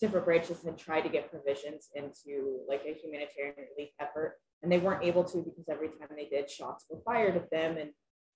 different 0.00 0.26
branches 0.26 0.62
had 0.64 0.76
tried 0.76 1.02
to 1.02 1.08
get 1.08 1.30
provisions 1.30 1.88
into 1.94 2.60
like 2.68 2.82
a 2.86 2.94
humanitarian 2.94 3.54
relief 3.76 3.90
effort 4.00 4.36
and 4.62 4.70
they 4.70 4.78
weren't 4.78 5.04
able 5.04 5.24
to 5.24 5.38
because 5.38 5.68
every 5.70 5.88
time 5.88 6.08
they 6.16 6.26
did 6.26 6.50
shots 6.50 6.86
were 6.90 7.00
fired 7.04 7.36
at 7.36 7.50
them 7.50 7.76
and 7.76 7.90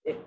it 0.04 0.18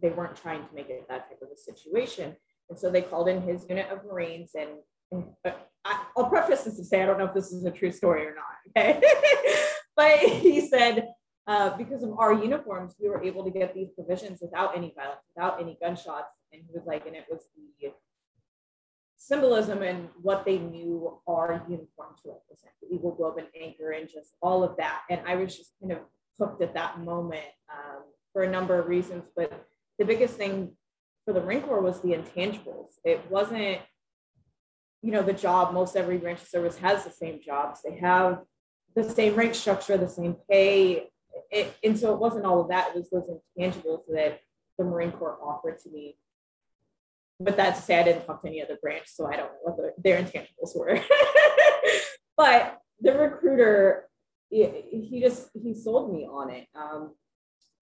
they 0.00 0.10
weren't 0.10 0.36
trying 0.36 0.66
to 0.66 0.74
make 0.74 0.88
it 0.88 1.06
that 1.08 1.28
type 1.28 1.42
of 1.42 1.48
a 1.52 1.56
situation. 1.56 2.36
And 2.70 2.78
so 2.78 2.90
they 2.90 3.02
called 3.02 3.28
in 3.28 3.42
his 3.42 3.66
unit 3.68 3.88
of 3.90 4.04
Marines. 4.04 4.52
And, 4.54 4.68
and 4.68 4.78
I, 5.12 6.04
will 6.16 6.26
preface 6.26 6.64
this 6.64 6.76
to 6.76 6.84
say 6.84 7.02
I 7.02 7.06
don't 7.06 7.18
know 7.18 7.26
if 7.26 7.34
this 7.34 7.52
is 7.52 7.64
a 7.64 7.70
true 7.70 7.92
story 7.92 8.26
or 8.26 8.34
not. 8.34 8.44
Okay. 8.76 9.00
but 9.96 10.18
he 10.18 10.60
said, 10.68 11.08
uh, 11.46 11.76
because 11.76 12.02
of 12.02 12.18
our 12.18 12.32
uniforms, 12.32 12.94
we 13.00 13.08
were 13.08 13.22
able 13.22 13.44
to 13.44 13.50
get 13.50 13.74
these 13.74 13.88
provisions 13.94 14.40
without 14.42 14.76
any 14.76 14.92
violence, 14.94 15.22
without 15.34 15.60
any 15.60 15.78
gunshots. 15.80 16.28
And 16.52 16.62
he 16.62 16.68
was 16.74 16.84
like, 16.86 17.06
and 17.06 17.16
it 17.16 17.24
was 17.30 17.44
the 17.56 17.92
symbolism 19.18 19.82
and 19.82 20.08
what 20.22 20.44
they 20.44 20.58
knew 20.58 21.18
our 21.26 21.62
uniform 21.68 22.14
to 22.22 22.30
represent 22.30 22.72
the 22.80 22.94
eagle 22.94 23.12
globe 23.12 23.36
and 23.36 23.48
anchor 23.60 23.90
and 23.90 24.08
just 24.08 24.34
all 24.40 24.62
of 24.62 24.76
that. 24.78 25.02
And 25.10 25.20
I 25.26 25.36
was 25.36 25.56
just 25.56 25.72
kind 25.80 25.92
of 25.92 25.98
hooked 26.38 26.62
at 26.62 26.74
that 26.74 27.00
moment 27.00 27.44
um, 27.70 28.02
for 28.32 28.42
a 28.42 28.50
number 28.50 28.78
of 28.78 28.86
reasons. 28.86 29.24
But 29.36 29.66
the 29.98 30.04
biggest 30.04 30.34
thing 30.34 30.72
for 31.24 31.34
the 31.34 31.40
Marine 31.40 31.62
Corps 31.62 31.82
was 31.82 32.00
the 32.00 32.10
intangibles. 32.10 32.92
It 33.04 33.20
wasn't, 33.30 33.78
you 35.02 35.12
know, 35.12 35.22
the 35.22 35.32
job. 35.32 35.72
Most 35.72 35.96
every 35.96 36.18
branch 36.18 36.42
of 36.42 36.48
service 36.48 36.78
has 36.78 37.04
the 37.04 37.10
same 37.10 37.40
jobs. 37.44 37.80
They 37.82 37.96
have 37.96 38.42
the 38.94 39.04
same 39.04 39.34
rank 39.34 39.54
structure, 39.54 39.96
the 39.96 40.08
same 40.08 40.36
pay. 40.50 41.08
It, 41.50 41.74
and 41.84 41.98
so 41.98 42.12
it 42.12 42.20
wasn't 42.20 42.46
all 42.46 42.60
of 42.60 42.68
that. 42.68 42.90
It 42.90 42.96
was 42.96 43.10
those 43.10 43.30
intangibles 43.58 44.02
that 44.12 44.40
the 44.76 44.84
Marine 44.84 45.12
Corps 45.12 45.38
offered 45.42 45.78
to 45.80 45.90
me. 45.90 46.16
But 47.40 47.56
that's 47.56 47.78
to 47.80 47.84
say, 47.84 48.00
I 48.00 48.02
didn't 48.02 48.26
talk 48.26 48.42
to 48.42 48.48
any 48.48 48.62
other 48.62 48.78
branch, 48.82 49.04
so 49.06 49.26
I 49.26 49.36
don't 49.36 49.52
know 49.52 49.58
what 49.62 49.76
the, 49.76 49.92
their 50.02 50.20
intangibles 50.20 50.76
were. 50.76 51.00
but 52.36 52.80
the 53.00 53.12
recruiter, 53.12 54.08
he, 54.50 55.20
just 55.22 55.48
he 55.54 55.72
sold 55.74 56.12
me 56.12 56.26
on 56.26 56.50
it, 56.50 56.66
um, 56.74 57.14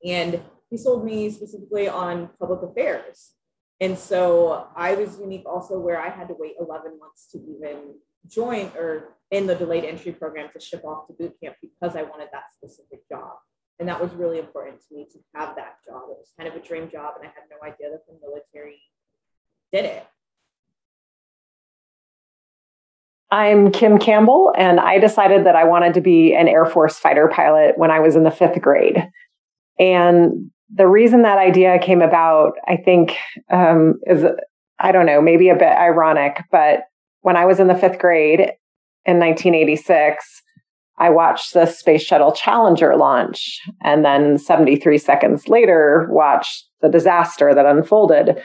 and 0.04 0.42
he 0.68 0.76
sold 0.76 1.06
me 1.06 1.30
specifically 1.30 1.88
on 1.88 2.28
public 2.38 2.62
affairs. 2.62 3.32
And 3.80 3.98
so 3.98 4.68
I 4.74 4.94
was 4.94 5.18
unique 5.18 5.44
also 5.44 5.78
where 5.78 6.00
I 6.00 6.08
had 6.08 6.28
to 6.28 6.36
wait 6.38 6.54
11 6.58 6.98
months 6.98 7.26
to 7.32 7.38
even 7.38 7.94
join 8.26 8.70
or 8.76 9.16
in 9.30 9.46
the 9.46 9.54
delayed 9.54 9.84
entry 9.84 10.12
program 10.12 10.48
to 10.52 10.60
ship 10.60 10.84
off 10.84 11.06
to 11.08 11.12
boot 11.12 11.34
camp 11.42 11.56
because 11.60 11.94
I 11.96 12.02
wanted 12.02 12.28
that 12.32 12.44
specific 12.56 13.06
job. 13.08 13.34
And 13.78 13.88
that 13.88 14.00
was 14.00 14.12
really 14.14 14.38
important 14.38 14.80
to 14.88 14.94
me 14.94 15.06
to 15.12 15.18
have 15.34 15.56
that 15.56 15.76
job. 15.84 16.04
It 16.10 16.16
was 16.18 16.32
kind 16.38 16.48
of 16.48 16.56
a 16.56 16.66
dream 16.66 16.88
job, 16.90 17.14
and 17.18 17.28
I 17.28 17.32
had 17.34 17.44
no 17.50 17.58
idea 17.62 17.90
that 17.90 18.06
the 18.06 18.14
military 18.26 18.80
did 19.72 19.84
it. 19.84 20.06
I'm 23.30 23.70
Kim 23.72 23.98
Campbell, 23.98 24.54
and 24.56 24.80
I 24.80 24.98
decided 24.98 25.44
that 25.44 25.56
I 25.56 25.64
wanted 25.64 25.94
to 25.94 26.00
be 26.00 26.34
an 26.34 26.48
Air 26.48 26.64
Force 26.64 26.98
fighter 26.98 27.28
pilot 27.28 27.76
when 27.76 27.90
I 27.90 28.00
was 28.00 28.16
in 28.16 28.22
the 28.22 28.30
fifth 28.30 28.60
grade. 28.62 29.10
And 29.78 30.50
the 30.74 30.86
reason 30.86 31.22
that 31.22 31.38
idea 31.38 31.78
came 31.78 32.02
about, 32.02 32.54
I 32.66 32.76
think, 32.76 33.16
um, 33.50 34.00
is 34.06 34.24
I 34.78 34.92
don't 34.92 35.06
know, 35.06 35.22
maybe 35.22 35.48
a 35.48 35.54
bit 35.54 35.64
ironic, 35.64 36.42
but 36.50 36.80
when 37.22 37.36
I 37.36 37.46
was 37.46 37.60
in 37.60 37.68
the 37.68 37.74
fifth 37.74 37.98
grade 37.98 38.40
in 39.04 39.18
1986, 39.18 40.42
I 40.98 41.10
watched 41.10 41.54
the 41.54 41.66
Space 41.66 42.02
Shuttle 42.02 42.32
Challenger 42.32 42.96
launch, 42.96 43.60
and 43.82 44.04
then 44.04 44.38
73 44.38 44.98
seconds 44.98 45.48
later, 45.48 46.08
watched 46.10 46.66
the 46.80 46.88
disaster 46.88 47.54
that 47.54 47.66
unfolded. 47.66 48.40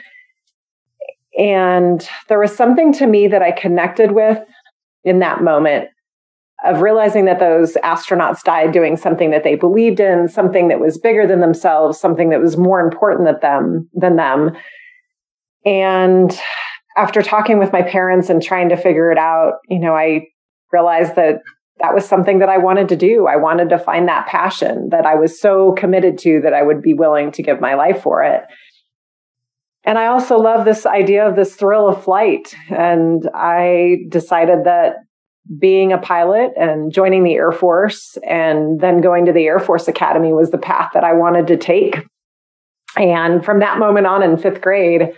And 1.38 2.06
there 2.28 2.38
was 2.38 2.54
something 2.54 2.92
to 2.94 3.06
me 3.06 3.26
that 3.28 3.42
I 3.42 3.52
connected 3.52 4.12
with 4.12 4.38
in 5.04 5.18
that 5.20 5.42
moment 5.42 5.88
of 6.64 6.80
realizing 6.80 7.24
that 7.24 7.40
those 7.40 7.74
astronauts 7.84 8.42
died 8.42 8.72
doing 8.72 8.96
something 8.96 9.30
that 9.30 9.44
they 9.44 9.54
believed 9.54 10.00
in, 10.00 10.28
something 10.28 10.68
that 10.68 10.80
was 10.80 10.98
bigger 10.98 11.26
than 11.26 11.40
themselves, 11.40 11.98
something 11.98 12.30
that 12.30 12.40
was 12.40 12.56
more 12.56 12.80
important 12.80 13.26
than 13.26 13.40
them 13.40 13.88
than 13.94 14.16
them. 14.16 14.56
And 15.64 16.38
after 16.96 17.22
talking 17.22 17.58
with 17.58 17.72
my 17.72 17.82
parents 17.82 18.28
and 18.28 18.42
trying 18.42 18.68
to 18.68 18.76
figure 18.76 19.10
it 19.10 19.18
out, 19.18 19.54
you 19.68 19.78
know, 19.78 19.94
I 19.94 20.28
realized 20.72 21.16
that 21.16 21.40
that 21.80 21.94
was 21.94 22.06
something 22.06 22.38
that 22.38 22.48
I 22.48 22.58
wanted 22.58 22.88
to 22.90 22.96
do. 22.96 23.26
I 23.26 23.36
wanted 23.36 23.70
to 23.70 23.78
find 23.78 24.06
that 24.08 24.26
passion 24.26 24.90
that 24.90 25.06
I 25.06 25.14
was 25.16 25.40
so 25.40 25.72
committed 25.72 26.18
to 26.18 26.40
that 26.42 26.54
I 26.54 26.62
would 26.62 26.82
be 26.82 26.94
willing 26.94 27.32
to 27.32 27.42
give 27.42 27.60
my 27.60 27.74
life 27.74 28.02
for 28.02 28.22
it. 28.22 28.42
And 29.84 29.98
I 29.98 30.06
also 30.06 30.38
love 30.38 30.64
this 30.64 30.86
idea 30.86 31.28
of 31.28 31.34
this 31.34 31.56
thrill 31.56 31.88
of 31.88 32.04
flight. 32.04 32.54
And 32.70 33.28
I 33.34 34.04
decided 34.08 34.64
that 34.64 34.96
being 35.58 35.92
a 35.92 35.98
pilot 35.98 36.52
and 36.56 36.92
joining 36.92 37.24
the 37.24 37.34
Air 37.34 37.52
Force 37.52 38.16
and 38.26 38.80
then 38.80 39.00
going 39.00 39.26
to 39.26 39.32
the 39.32 39.44
Air 39.44 39.58
Force 39.58 39.88
Academy 39.88 40.32
was 40.32 40.50
the 40.50 40.58
path 40.58 40.90
that 40.94 41.04
I 41.04 41.12
wanted 41.12 41.46
to 41.48 41.56
take. 41.56 41.98
And 42.96 43.44
from 43.44 43.60
that 43.60 43.78
moment 43.78 44.06
on 44.06 44.22
in 44.22 44.36
fifth 44.36 44.60
grade, 44.60 45.12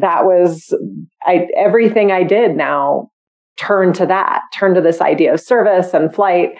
that 0.00 0.24
was 0.24 0.74
I, 1.24 1.48
everything 1.56 2.12
I 2.12 2.22
did 2.22 2.56
now 2.56 3.10
turned 3.56 3.94
to 3.96 4.06
that, 4.06 4.42
turned 4.54 4.74
to 4.74 4.80
this 4.80 5.00
idea 5.00 5.32
of 5.32 5.40
service 5.40 5.94
and 5.94 6.14
flight. 6.14 6.50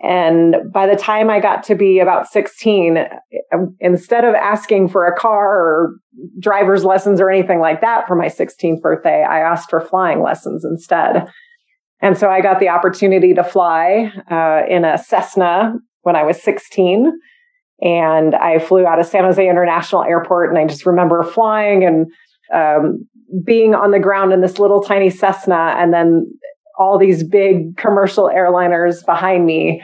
And 0.00 0.56
by 0.72 0.86
the 0.86 0.96
time 0.96 1.30
I 1.30 1.40
got 1.40 1.64
to 1.64 1.74
be 1.74 1.98
about 2.00 2.28
16, 2.28 2.98
um, 3.52 3.76
instead 3.80 4.24
of 4.24 4.34
asking 4.34 4.88
for 4.88 5.06
a 5.06 5.16
car 5.16 5.56
or 5.56 5.94
driver's 6.38 6.84
lessons 6.84 7.20
or 7.20 7.30
anything 7.30 7.60
like 7.60 7.80
that 7.80 8.06
for 8.06 8.14
my 8.14 8.26
16th 8.26 8.80
birthday, 8.82 9.24
I 9.24 9.40
asked 9.40 9.70
for 9.70 9.80
flying 9.80 10.22
lessons 10.22 10.64
instead. 10.64 11.28
And 12.00 12.16
so 12.16 12.28
I 12.28 12.40
got 12.40 12.60
the 12.60 12.68
opportunity 12.68 13.34
to 13.34 13.42
fly 13.44 14.12
uh, 14.30 14.62
in 14.68 14.84
a 14.84 14.98
Cessna 14.98 15.74
when 16.02 16.16
I 16.16 16.22
was 16.24 16.42
16. 16.42 17.12
And 17.82 18.34
I 18.34 18.58
flew 18.58 18.86
out 18.86 18.98
of 18.98 19.06
San 19.06 19.24
Jose 19.24 19.42
International 19.42 20.02
Airport. 20.02 20.50
And 20.50 20.58
I 20.58 20.66
just 20.66 20.86
remember 20.86 21.22
flying 21.22 21.84
and 21.84 22.06
um, 22.52 23.06
being 23.44 23.74
on 23.74 23.90
the 23.90 23.98
ground 23.98 24.32
in 24.32 24.40
this 24.40 24.58
little 24.58 24.82
tiny 24.82 25.10
Cessna, 25.10 25.74
and 25.76 25.92
then 25.92 26.30
all 26.78 26.98
these 26.98 27.24
big 27.24 27.76
commercial 27.76 28.24
airliners 28.24 29.04
behind 29.04 29.46
me. 29.46 29.82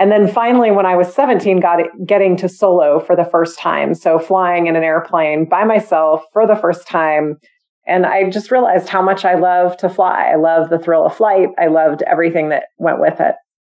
And 0.00 0.12
then 0.12 0.28
finally, 0.28 0.70
when 0.70 0.86
I 0.86 0.96
was 0.96 1.12
17, 1.12 1.60
got 1.60 1.80
it, 1.80 1.86
getting 2.06 2.36
to 2.38 2.48
solo 2.48 3.00
for 3.00 3.16
the 3.16 3.24
first 3.24 3.58
time. 3.58 3.94
So 3.94 4.18
flying 4.18 4.66
in 4.66 4.76
an 4.76 4.84
airplane 4.84 5.48
by 5.48 5.64
myself 5.64 6.22
for 6.32 6.46
the 6.46 6.54
first 6.54 6.86
time 6.86 7.38
and 7.88 8.04
I 8.04 8.28
just 8.28 8.50
realized 8.50 8.88
how 8.88 9.00
much 9.00 9.24
I 9.24 9.34
love 9.34 9.76
to 9.78 9.88
fly. 9.88 10.30
I 10.32 10.36
love 10.36 10.68
the 10.68 10.78
thrill 10.78 11.06
of 11.06 11.16
flight. 11.16 11.48
I 11.58 11.68
loved 11.68 12.02
everything 12.02 12.50
that 12.50 12.64
went 12.76 13.00
with 13.00 13.18
it. 13.20 13.34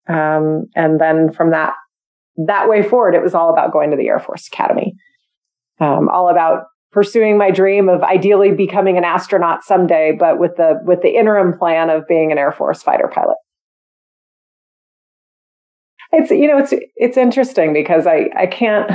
Um, 0.09 0.66
and 0.77 1.01
then 1.01 1.33
from 1.33 1.51
that, 1.51 1.75
that 2.46 2.68
way 2.68 2.83
forward, 2.83 3.14
it 3.14 3.22
was 3.22 3.35
all 3.35 3.51
about 3.51 3.72
going 3.72 3.90
to 3.90 3.96
the 3.96 4.09
Air 4.09 4.20
Force 4.20 4.46
Academy, 4.46 4.94
um, 5.81 6.09
all 6.09 6.29
about 6.29 6.64
pursuing 6.92 7.38
my 7.38 7.51
dream 7.51 7.88
of 7.88 8.03
ideally 8.03 8.53
becoming 8.53 8.98
an 8.98 9.05
astronaut 9.05 9.64
someday, 9.64 10.12
but 10.12 10.38
with 10.38 10.57
the, 10.57 10.79
with 10.85 11.01
the 11.01 11.16
interim 11.16 11.57
plan 11.57 11.88
of 11.88 12.07
being 12.07 12.31
an 12.31 12.38
Air 12.38 12.53
Force 12.53 12.83
fighter 12.83 13.11
pilot. 13.12 13.37
It's, 16.12 16.31
you 16.31 16.48
know, 16.48 16.59
it's, 16.59 16.75
it's 16.96 17.16
interesting 17.16 17.72
because 17.72 18.07
I, 18.07 18.29
I 18.37 18.46
can't, 18.46 18.90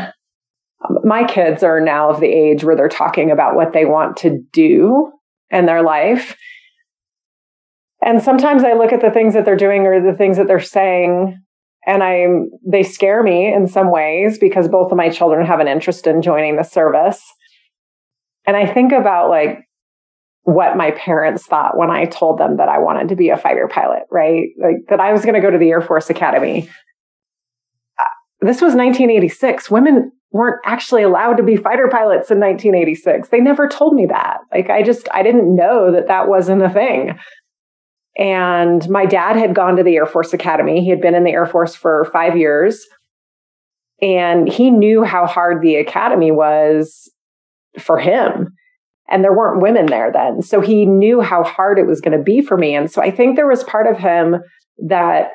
my 1.04 1.24
kids 1.24 1.64
are 1.64 1.80
now 1.80 2.10
of 2.10 2.20
the 2.20 2.28
age 2.28 2.64
where 2.64 2.76
they're 2.76 2.88
talking 2.88 3.32
about 3.32 3.56
what 3.56 3.74
they 3.74 3.86
want 3.86 4.18
to 4.18 4.44
do 4.52 5.12
in 5.50 5.66
their 5.66 5.82
life. 5.82 6.36
And 8.02 8.22
sometimes 8.22 8.64
I 8.64 8.74
look 8.74 8.94
at 8.94 9.02
the 9.02 9.12
things 9.12 9.34
that 9.34 9.44
they're 9.44 9.56
doing 9.56 9.88
or 9.88 10.00
the 10.00 10.18
things 10.18 10.38
that 10.38 10.48
they're 10.48 10.60
saying 10.60 11.42
and 11.88 12.04
I 12.04 12.28
they 12.70 12.84
scare 12.84 13.24
me 13.24 13.52
in 13.52 13.68
some 13.68 13.90
ways 13.90 14.38
because 14.38 14.68
both 14.68 14.92
of 14.92 14.98
my 14.98 15.10
children 15.10 15.48
have 15.48 15.62
an 15.62 15.70
interest 15.70 16.06
in 16.06 16.22
joining 16.22 16.58
the 16.58 16.64
service. 16.64 17.24
And 18.46 18.58
I 18.58 18.72
think 18.72 18.92
about 18.92 19.30
like 19.30 19.60
what 20.44 20.76
my 20.76 20.92
parents 20.92 21.46
thought 21.46 21.78
when 21.78 21.90
I 21.90 22.06
told 22.06 22.40
them 22.40 22.58
that 22.58 22.68
I 22.70 22.80
wanted 22.80 23.10
to 23.10 23.16
be 23.16 23.30
a 23.30 23.38
fighter 23.38 23.70
pilot, 23.70 24.04
right? 24.12 24.50
Like 24.62 24.88
that 24.90 25.00
I 25.00 25.14
was 25.14 25.24
going 25.24 25.36
to 25.36 25.42
go 25.42 25.50
to 25.50 25.58
the 25.58 25.70
Air 25.70 25.82
Force 25.82 26.10
Academy. 26.10 26.70
Uh, 28.00 28.06
this 28.42 28.58
was 28.58 28.76
1986. 28.76 29.72
Women 29.72 30.12
weren't 30.32 30.60
actually 30.66 31.04
allowed 31.04 31.36
to 31.38 31.44
be 31.44 31.56
fighter 31.56 31.88
pilots 31.90 32.30
in 32.32 32.40
1986. 32.40 33.30
They 33.30 33.40
never 33.40 33.68
told 33.68 33.94
me 33.94 34.06
that. 34.08 34.40
Like 34.52 34.70
I 34.70 34.84
just 34.84 35.08
I 35.14 35.24
didn't 35.24 35.56
know 35.56 35.92
that 35.92 36.08
that 36.08 36.28
wasn't 36.28 36.64
a 36.64 36.70
thing. 36.70 37.18
And 38.18 38.88
my 38.90 39.06
dad 39.06 39.36
had 39.36 39.54
gone 39.54 39.76
to 39.78 39.84
the 39.84 39.96
Air 39.96 40.08
Force 40.08 40.34
Academy. 40.34 40.82
He 40.82 40.90
had 40.90 41.02
been 41.02 41.16
in 41.16 41.24
the 41.24 41.32
Air 41.32 41.46
Force 41.46 41.76
for 41.76 42.10
5 42.12 42.36
years. 42.36 42.86
And 44.02 44.52
he 44.52 44.70
knew 44.70 45.04
how 45.04 45.26
hard 45.26 45.62
the 45.62 45.76
academy 45.76 46.32
was 46.32 47.12
for 47.80 47.98
him. 47.98 48.56
And 49.10 49.24
there 49.24 49.34
weren't 49.34 49.62
women 49.62 49.86
there 49.86 50.12
then. 50.12 50.42
So 50.42 50.62
he 50.62 50.86
knew 50.86 51.22
how 51.22 51.44
hard 51.44 51.80
it 51.80 51.88
was 51.88 52.02
going 52.02 52.18
to 52.18 52.24
be 52.24 52.42
for 52.42 52.58
me. 52.58 52.76
And 52.76 52.92
so 52.92 53.02
I 53.02 53.10
think 53.10 53.36
there 53.36 53.48
was 53.48 53.64
part 53.64 53.88
of 53.88 53.98
him 53.98 54.38
that 54.88 55.32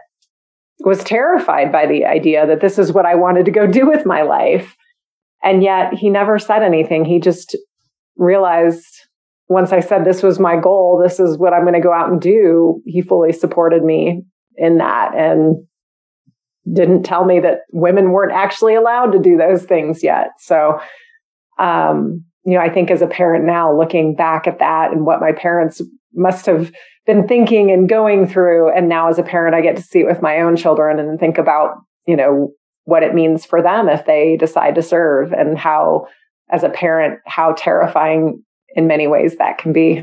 was 0.81 1.03
terrified 1.03 1.73
by 1.73 1.87
the 1.87 2.05
idea 2.05 2.47
that 2.47 2.61
this 2.61 2.79
is 2.79 2.93
what 2.93 3.07
I 3.07 3.15
wanted 3.15 3.47
to 3.47 3.51
go 3.51 3.67
do 3.71 3.87
with 3.87 4.05
my 4.07 4.23
life. 4.23 4.77
And 5.43 5.63
yet 5.63 5.95
he 5.95 6.09
never 6.09 6.39
said 6.39 6.63
anything. 6.63 7.05
He 7.05 7.21
just 7.21 7.57
realized 8.17 9.07
once 9.49 9.73
I 9.73 9.81
said 9.81 10.05
this 10.05 10.23
was 10.23 10.39
my 10.39 10.57
goal, 10.57 11.01
this 11.03 11.21
is 11.21 11.37
what 11.37 11.53
I'm 11.53 11.63
going 11.63 11.75
to 11.75 11.81
go 11.81 11.93
out 11.93 12.11
and 12.11 12.21
do, 12.21 12.81
he 12.87 13.03
fully 13.03 13.33
supported 13.33 13.85
me 13.85 14.23
in 14.57 14.79
that 14.79 15.15
and 15.15 15.67
didn't 16.73 17.03
tell 17.03 17.25
me 17.25 17.41
that 17.41 17.61
women 17.73 18.11
weren't 18.11 18.33
actually 18.33 18.75
allowed 18.75 19.13
to 19.13 19.19
do 19.19 19.37
those 19.37 19.65
things 19.65 20.03
yet. 20.03 20.29
So, 20.39 20.81
um, 21.59 22.25
you 22.45 22.55
know, 22.55 22.61
I 22.61 22.71
think 22.71 22.91
as 22.91 23.03
a 23.03 23.07
parent 23.07 23.45
now, 23.45 23.77
looking 23.77 24.15
back 24.15 24.47
at 24.47 24.61
that 24.61 24.93
and 24.93 25.05
what 25.05 25.21
my 25.21 25.33
parents 25.33 25.83
must 26.15 26.47
have 26.47 26.73
been 27.05 27.27
thinking 27.27 27.71
and 27.71 27.89
going 27.89 28.27
through, 28.27 28.73
and 28.73 28.89
now 28.89 29.09
as 29.09 29.19
a 29.19 29.23
parent, 29.23 29.55
I 29.55 29.61
get 29.61 29.77
to 29.77 29.83
see 29.83 30.01
it 30.01 30.07
with 30.07 30.23
my 30.23 30.41
own 30.41 30.57
children 30.57 30.99
and 30.99 31.19
think 31.19 31.37
about, 31.37 31.77
you 32.07 32.17
know, 32.17 32.53
what 32.85 33.03
it 33.03 33.15
means 33.15 33.45
for 33.45 33.63
them 33.63 33.89
if 33.89 34.05
they 34.07 34.37
decide 34.37 34.75
to 34.75 34.83
serve 34.83 35.33
and 35.33 35.59
how, 35.59 36.07
as 36.51 36.63
a 36.63 36.69
parent, 36.69 37.21
how 37.27 37.53
terrifying 37.53 38.43
in 38.75 38.87
many 38.87 39.07
ways 39.07 39.37
that 39.39 39.59
can 39.59 39.73
be. 39.73 40.03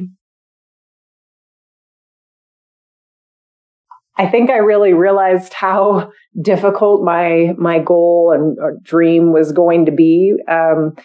I 4.17 4.27
think 4.27 4.49
I 4.49 4.57
really 4.57 4.91
realized 4.93 5.53
how 5.53 6.11
difficult 6.41 7.05
my 7.05 7.53
my 7.57 7.79
goal 7.79 8.33
and 8.35 8.83
dream 8.83 9.31
was 9.31 9.53
going 9.53 9.85
to 9.85 9.93
be 9.93 10.35
um, 10.49 10.95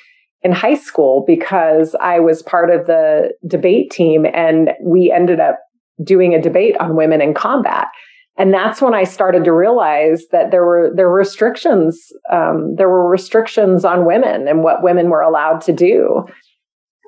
in 0.42 0.50
high 0.50 0.74
school 0.74 1.22
because 1.24 1.94
I 2.00 2.18
was 2.18 2.42
part 2.42 2.70
of 2.70 2.86
the 2.86 3.32
debate 3.46 3.92
team 3.92 4.26
and 4.26 4.70
we 4.82 5.12
ended 5.14 5.38
up 5.38 5.60
doing 6.02 6.34
a 6.34 6.42
debate 6.42 6.76
on 6.78 6.96
women 6.96 7.20
in 7.20 7.34
combat. 7.34 7.86
And 8.36 8.52
that's 8.52 8.82
when 8.82 8.94
I 8.94 9.04
started 9.04 9.44
to 9.44 9.52
realize 9.52 10.26
that 10.32 10.50
there 10.50 10.64
were 10.64 10.90
there 10.94 11.08
were 11.08 11.18
restrictions. 11.18 12.12
Um, 12.32 12.74
there 12.76 12.88
were 12.88 13.08
restrictions 13.08 13.84
on 13.84 14.06
women 14.06 14.48
and 14.48 14.64
what 14.64 14.82
women 14.82 15.08
were 15.08 15.20
allowed 15.20 15.60
to 15.62 15.72
do. 15.72 16.24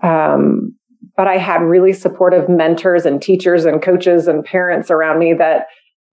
Um, 0.03 0.77
but 1.17 1.27
I 1.27 1.39
had 1.39 1.63
really 1.63 1.93
supportive 1.93 2.49
mentors 2.49 3.07
and 3.07 3.21
teachers 3.21 3.65
and 3.65 3.83
coaches 3.83 4.29
and 4.29 4.45
parents 4.45 4.91
around 4.91 5.19
me 5.19 5.35
that 5.35 5.67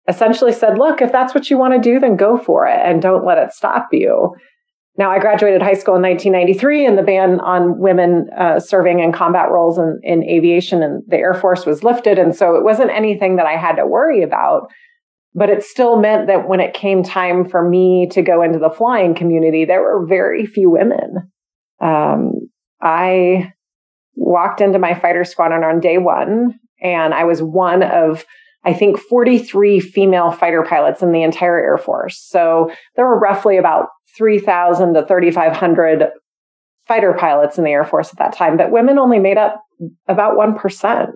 essentially 0.09 0.51
said, 0.51 0.77
"Look, 0.77 1.01
if 1.01 1.11
that's 1.11 1.33
what 1.33 1.49
you 1.49 1.57
want 1.57 1.73
to 1.73 1.79
do, 1.79 1.99
then 1.99 2.17
go 2.17 2.37
for 2.37 2.67
it, 2.67 2.79
and 2.83 3.01
don't 3.01 3.25
let 3.25 3.37
it 3.37 3.53
stop 3.53 3.87
you." 3.93 4.35
Now, 4.97 5.11
I 5.11 5.19
graduated 5.19 5.61
high 5.61 5.75
school 5.75 5.95
in 5.95 6.01
1993, 6.01 6.85
and 6.85 6.97
the 6.97 7.03
ban 7.03 7.39
on 7.41 7.77
women 7.77 8.29
uh, 8.35 8.59
serving 8.59 8.99
in 8.99 9.11
combat 9.13 9.51
roles 9.51 9.77
in, 9.77 9.99
in 10.01 10.23
aviation 10.23 10.81
and 10.81 11.03
the 11.07 11.17
Air 11.17 11.35
Force 11.35 11.65
was 11.65 11.83
lifted, 11.83 12.19
and 12.19 12.35
so 12.35 12.55
it 12.55 12.63
wasn't 12.63 12.91
anything 12.91 13.37
that 13.37 13.45
I 13.45 13.55
had 13.55 13.75
to 13.75 13.85
worry 13.85 14.21
about 14.21 14.69
but 15.37 15.51
it 15.51 15.61
still 15.61 15.97
meant 15.99 16.25
that 16.25 16.49
when 16.49 16.59
it 16.59 16.73
came 16.73 17.03
time 17.03 17.47
for 17.47 17.69
me 17.69 18.07
to 18.09 18.23
go 18.23 18.41
into 18.41 18.57
the 18.57 18.71
flying 18.71 19.13
community, 19.13 19.65
there 19.65 19.83
were 19.83 20.03
very 20.07 20.47
few 20.47 20.67
women. 20.71 21.31
Um, 21.79 22.49
I 22.81 23.53
walked 24.15 24.61
into 24.61 24.79
my 24.79 24.95
fighter 24.95 25.23
squadron 25.23 25.63
on 25.63 25.79
day 25.79 25.99
one, 25.99 26.55
and 26.81 27.13
I 27.13 27.25
was 27.25 27.43
one 27.43 27.83
of, 27.83 28.25
I 28.65 28.73
think, 28.73 28.97
43 28.99 29.79
female 29.79 30.31
fighter 30.31 30.65
pilots 30.67 31.03
in 31.03 31.11
the 31.11 31.21
entire 31.21 31.59
Air 31.59 31.77
Force. 31.77 32.19
So 32.19 32.71
there 32.95 33.05
were 33.05 33.19
roughly 33.19 33.57
about 33.57 33.89
3,000 34.17 34.95
to 34.95 35.05
3,500 35.05 36.09
fighter 36.87 37.13
pilots 37.13 37.59
in 37.59 37.63
the 37.63 37.69
Air 37.69 37.85
Force 37.85 38.09
at 38.09 38.17
that 38.17 38.33
time, 38.33 38.57
but 38.57 38.71
women 38.71 38.97
only 38.97 39.19
made 39.19 39.37
up 39.37 39.61
about 40.07 40.35
1%. 40.35 41.11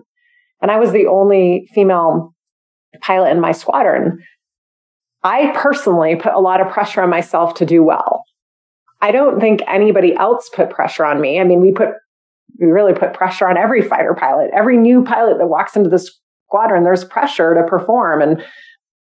And 0.60 0.70
I 0.70 0.78
was 0.78 0.92
the 0.92 1.08
only 1.08 1.68
female 1.74 2.32
pilot 3.00 3.30
in 3.30 3.40
my 3.40 3.52
squadron, 3.52 4.22
I 5.22 5.52
personally 5.54 6.16
put 6.16 6.32
a 6.32 6.40
lot 6.40 6.60
of 6.60 6.72
pressure 6.72 7.02
on 7.02 7.10
myself 7.10 7.54
to 7.54 7.66
do 7.66 7.82
well. 7.82 8.24
I 9.00 9.10
don't 9.10 9.40
think 9.40 9.60
anybody 9.66 10.14
else 10.14 10.48
put 10.52 10.70
pressure 10.70 11.04
on 11.04 11.20
me. 11.20 11.40
I 11.40 11.44
mean, 11.44 11.60
we 11.60 11.72
put, 11.72 11.90
we 12.58 12.66
really 12.66 12.94
put 12.94 13.14
pressure 13.14 13.48
on 13.48 13.56
every 13.56 13.82
fighter 13.82 14.14
pilot. 14.14 14.50
Every 14.52 14.76
new 14.76 15.04
pilot 15.04 15.38
that 15.38 15.48
walks 15.48 15.76
into 15.76 15.90
the 15.90 15.98
squadron, 16.46 16.84
there's 16.84 17.04
pressure 17.04 17.54
to 17.54 17.64
perform 17.68 18.22
and 18.22 18.44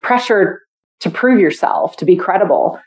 pressure 0.01 0.61
to 1.01 1.09
prove 1.09 1.39
yourself, 1.39 1.97
to 1.97 2.05
be 2.05 2.15
credible. 2.15 2.79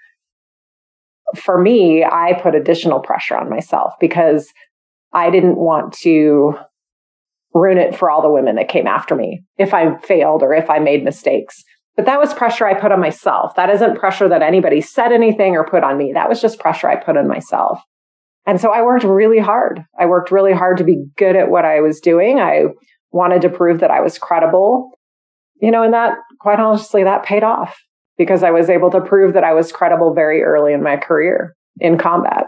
For 1.36 1.60
me, 1.60 2.04
I 2.04 2.38
put 2.42 2.54
additional 2.54 3.00
pressure 3.00 3.36
on 3.36 3.50
myself 3.50 3.94
because 4.00 4.52
I 5.12 5.30
didn't 5.30 5.56
want 5.56 5.92
to 6.02 6.56
ruin 7.54 7.78
it 7.78 7.96
for 7.96 8.10
all 8.10 8.20
the 8.20 8.30
women 8.30 8.56
that 8.56 8.68
came 8.68 8.86
after 8.86 9.14
me 9.14 9.42
if 9.56 9.72
I 9.72 9.96
failed 9.98 10.42
or 10.42 10.52
if 10.52 10.68
I 10.68 10.80
made 10.80 11.04
mistakes. 11.04 11.62
But 11.96 12.06
that 12.06 12.18
was 12.18 12.34
pressure 12.34 12.66
I 12.66 12.78
put 12.78 12.90
on 12.90 13.00
myself. 13.00 13.54
That 13.54 13.70
isn't 13.70 13.98
pressure 13.98 14.28
that 14.28 14.42
anybody 14.42 14.80
said 14.80 15.12
anything 15.12 15.54
or 15.54 15.64
put 15.64 15.84
on 15.84 15.96
me. 15.96 16.12
That 16.12 16.28
was 16.28 16.40
just 16.40 16.58
pressure 16.58 16.88
I 16.88 16.96
put 16.96 17.16
on 17.16 17.28
myself. 17.28 17.80
And 18.46 18.60
so 18.60 18.72
I 18.72 18.82
worked 18.82 19.04
really 19.04 19.38
hard. 19.38 19.84
I 19.98 20.06
worked 20.06 20.32
really 20.32 20.52
hard 20.52 20.76
to 20.78 20.84
be 20.84 21.06
good 21.16 21.36
at 21.36 21.48
what 21.48 21.64
I 21.64 21.80
was 21.80 22.00
doing. 22.00 22.40
I 22.40 22.64
wanted 23.12 23.42
to 23.42 23.48
prove 23.48 23.80
that 23.80 23.92
I 23.92 24.00
was 24.00 24.18
credible. 24.18 24.90
You 25.60 25.70
know, 25.70 25.84
and 25.84 25.94
that, 25.94 26.18
quite 26.40 26.58
honestly, 26.58 27.04
that 27.04 27.24
paid 27.24 27.44
off 27.44 27.76
because 28.18 28.42
I 28.42 28.50
was 28.50 28.68
able 28.68 28.90
to 28.90 29.00
prove 29.00 29.34
that 29.34 29.44
I 29.44 29.54
was 29.54 29.72
credible 29.72 30.12
very 30.12 30.42
early 30.42 30.72
in 30.72 30.82
my 30.82 30.96
career 30.96 31.54
in 31.78 31.96
combat. 31.96 32.46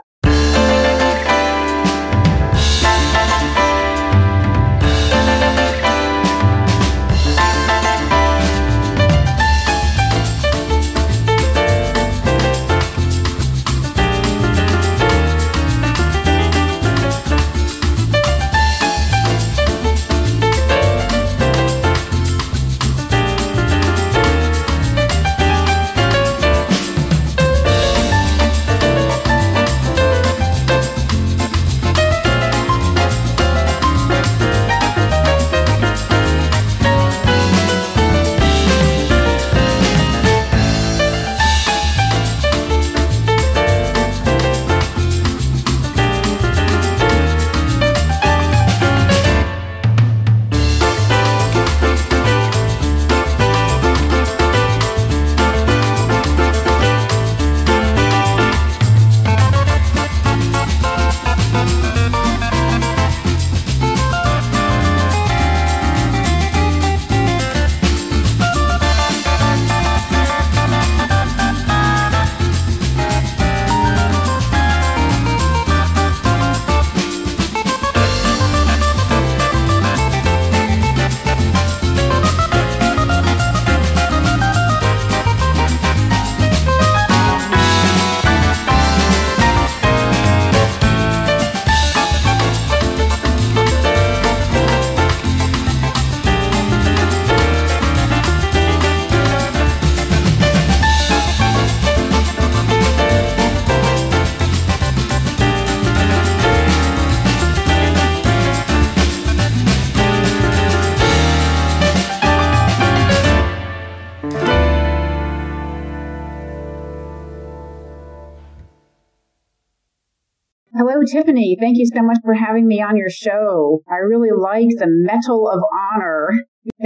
Tiffany. 121.17 121.57
Thank 121.59 121.79
you 121.79 121.87
so 121.87 122.03
much 122.03 122.19
for 122.23 122.35
having 122.35 122.67
me 122.67 122.83
on 122.83 122.97
your 122.97 123.09
show. 123.09 123.81
I 123.89 124.05
really 124.05 124.37
like 124.37 124.69
the 124.77 124.87
Mettle 124.87 125.49
of 125.49 125.61
Honor 125.95 126.29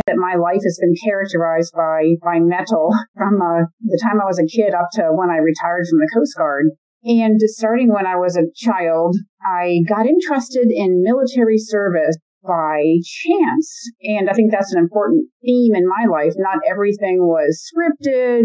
that 0.06 0.16
my 0.16 0.36
life 0.36 0.62
has 0.62 0.78
been 0.80 0.94
characterized 1.04 1.72
by 1.74 2.14
by 2.22 2.38
mettle 2.38 2.94
from 3.16 3.42
uh, 3.42 3.66
the 3.82 4.00
time 4.00 4.20
I 4.20 4.26
was 4.26 4.38
a 4.38 4.46
kid 4.46 4.72
up 4.72 4.86
to 4.92 5.10
when 5.10 5.30
I 5.30 5.38
retired 5.38 5.86
from 5.90 5.98
the 5.98 6.10
Coast 6.14 6.36
Guard. 6.36 6.66
And 7.02 7.40
starting 7.40 7.92
when 7.92 8.06
I 8.06 8.16
was 8.16 8.36
a 8.36 8.46
child, 8.54 9.16
I 9.42 9.80
got 9.88 10.06
interested 10.06 10.68
in 10.70 11.02
military 11.02 11.58
service 11.58 12.16
by 12.46 12.84
chance. 13.02 13.90
And 14.02 14.30
I 14.30 14.32
think 14.34 14.52
that's 14.52 14.72
an 14.72 14.78
important 14.78 15.26
theme 15.42 15.74
in 15.74 15.88
my 15.88 16.06
life. 16.06 16.34
Not 16.36 16.58
everything 16.70 17.26
was 17.26 17.66
scripted, 17.66 18.44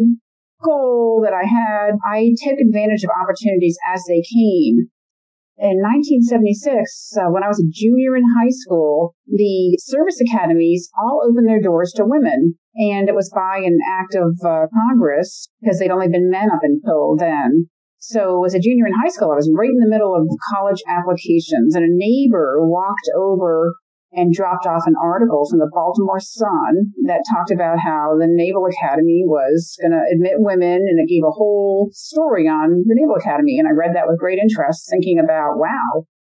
goal 0.64 1.22
that 1.24 1.34
I 1.34 1.46
had. 1.46 1.94
I 2.10 2.34
took 2.42 2.58
advantage 2.58 3.04
of 3.04 3.12
opportunities 3.12 3.78
as 3.94 4.02
they 4.08 4.24
came. 4.24 4.90
In 5.58 5.80
1976, 5.80 7.16
uh, 7.16 7.32
when 7.32 7.44
I 7.44 7.48
was 7.48 7.64
a 7.64 7.72
junior 7.72 8.18
in 8.18 8.24
high 8.36 8.52
school, 8.52 9.16
the 9.26 9.80
service 9.80 10.20
academies 10.20 10.90
all 11.00 11.24
opened 11.24 11.48
their 11.48 11.62
doors 11.62 11.94
to 11.96 12.04
women. 12.04 12.56
And 12.76 13.08
it 13.08 13.16
was 13.16 13.32
by 13.34 13.64
an 13.64 13.78
act 13.88 14.16
of 14.16 14.36
uh, 14.44 14.68
Congress 14.68 15.48
because 15.62 15.80
they'd 15.80 15.96
only 15.96 16.10
been 16.10 16.30
men 16.30 16.52
up 16.52 16.60
until 16.62 17.16
then. 17.16 17.70
So 18.00 18.44
as 18.44 18.54
a 18.54 18.60
junior 18.60 18.86
in 18.86 18.94
high 19.02 19.10
school, 19.10 19.32
I 19.32 19.40
was 19.40 19.50
right 19.56 19.70
in 19.70 19.80
the 19.80 19.90
middle 19.90 20.14
of 20.14 20.28
college 20.54 20.84
applications 20.90 21.74
and 21.74 21.86
a 21.86 21.90
neighbor 21.90 22.60
walked 22.60 23.08
over 23.16 23.76
and 24.16 24.34
dropped 24.34 24.66
off 24.66 24.88
an 24.88 24.96
article 25.02 25.46
from 25.50 25.60
the 25.60 25.70
Baltimore 25.72 26.20
Sun 26.20 26.96
that 27.06 27.28
talked 27.30 27.52
about 27.52 27.78
how 27.84 28.16
the 28.18 28.28
Naval 28.28 28.66
Academy 28.66 29.24
was 29.28 29.78
going 29.82 29.92
to 29.92 30.02
admit 30.12 30.40
women 30.40 30.88
and 30.88 31.00
it 31.00 31.12
gave 31.12 31.24
a 31.28 31.36
whole 31.36 31.90
story 31.92 32.48
on 32.48 32.84
the 32.88 32.96
Naval 32.96 33.20
Academy. 33.20 33.60
And 33.60 33.68
I 33.68 33.76
read 33.76 33.96
that 33.96 34.08
with 34.08 34.20
great 34.20 34.40
interest, 34.40 34.88
thinking 34.90 35.20
about, 35.20 35.60
wow, 35.60 36.08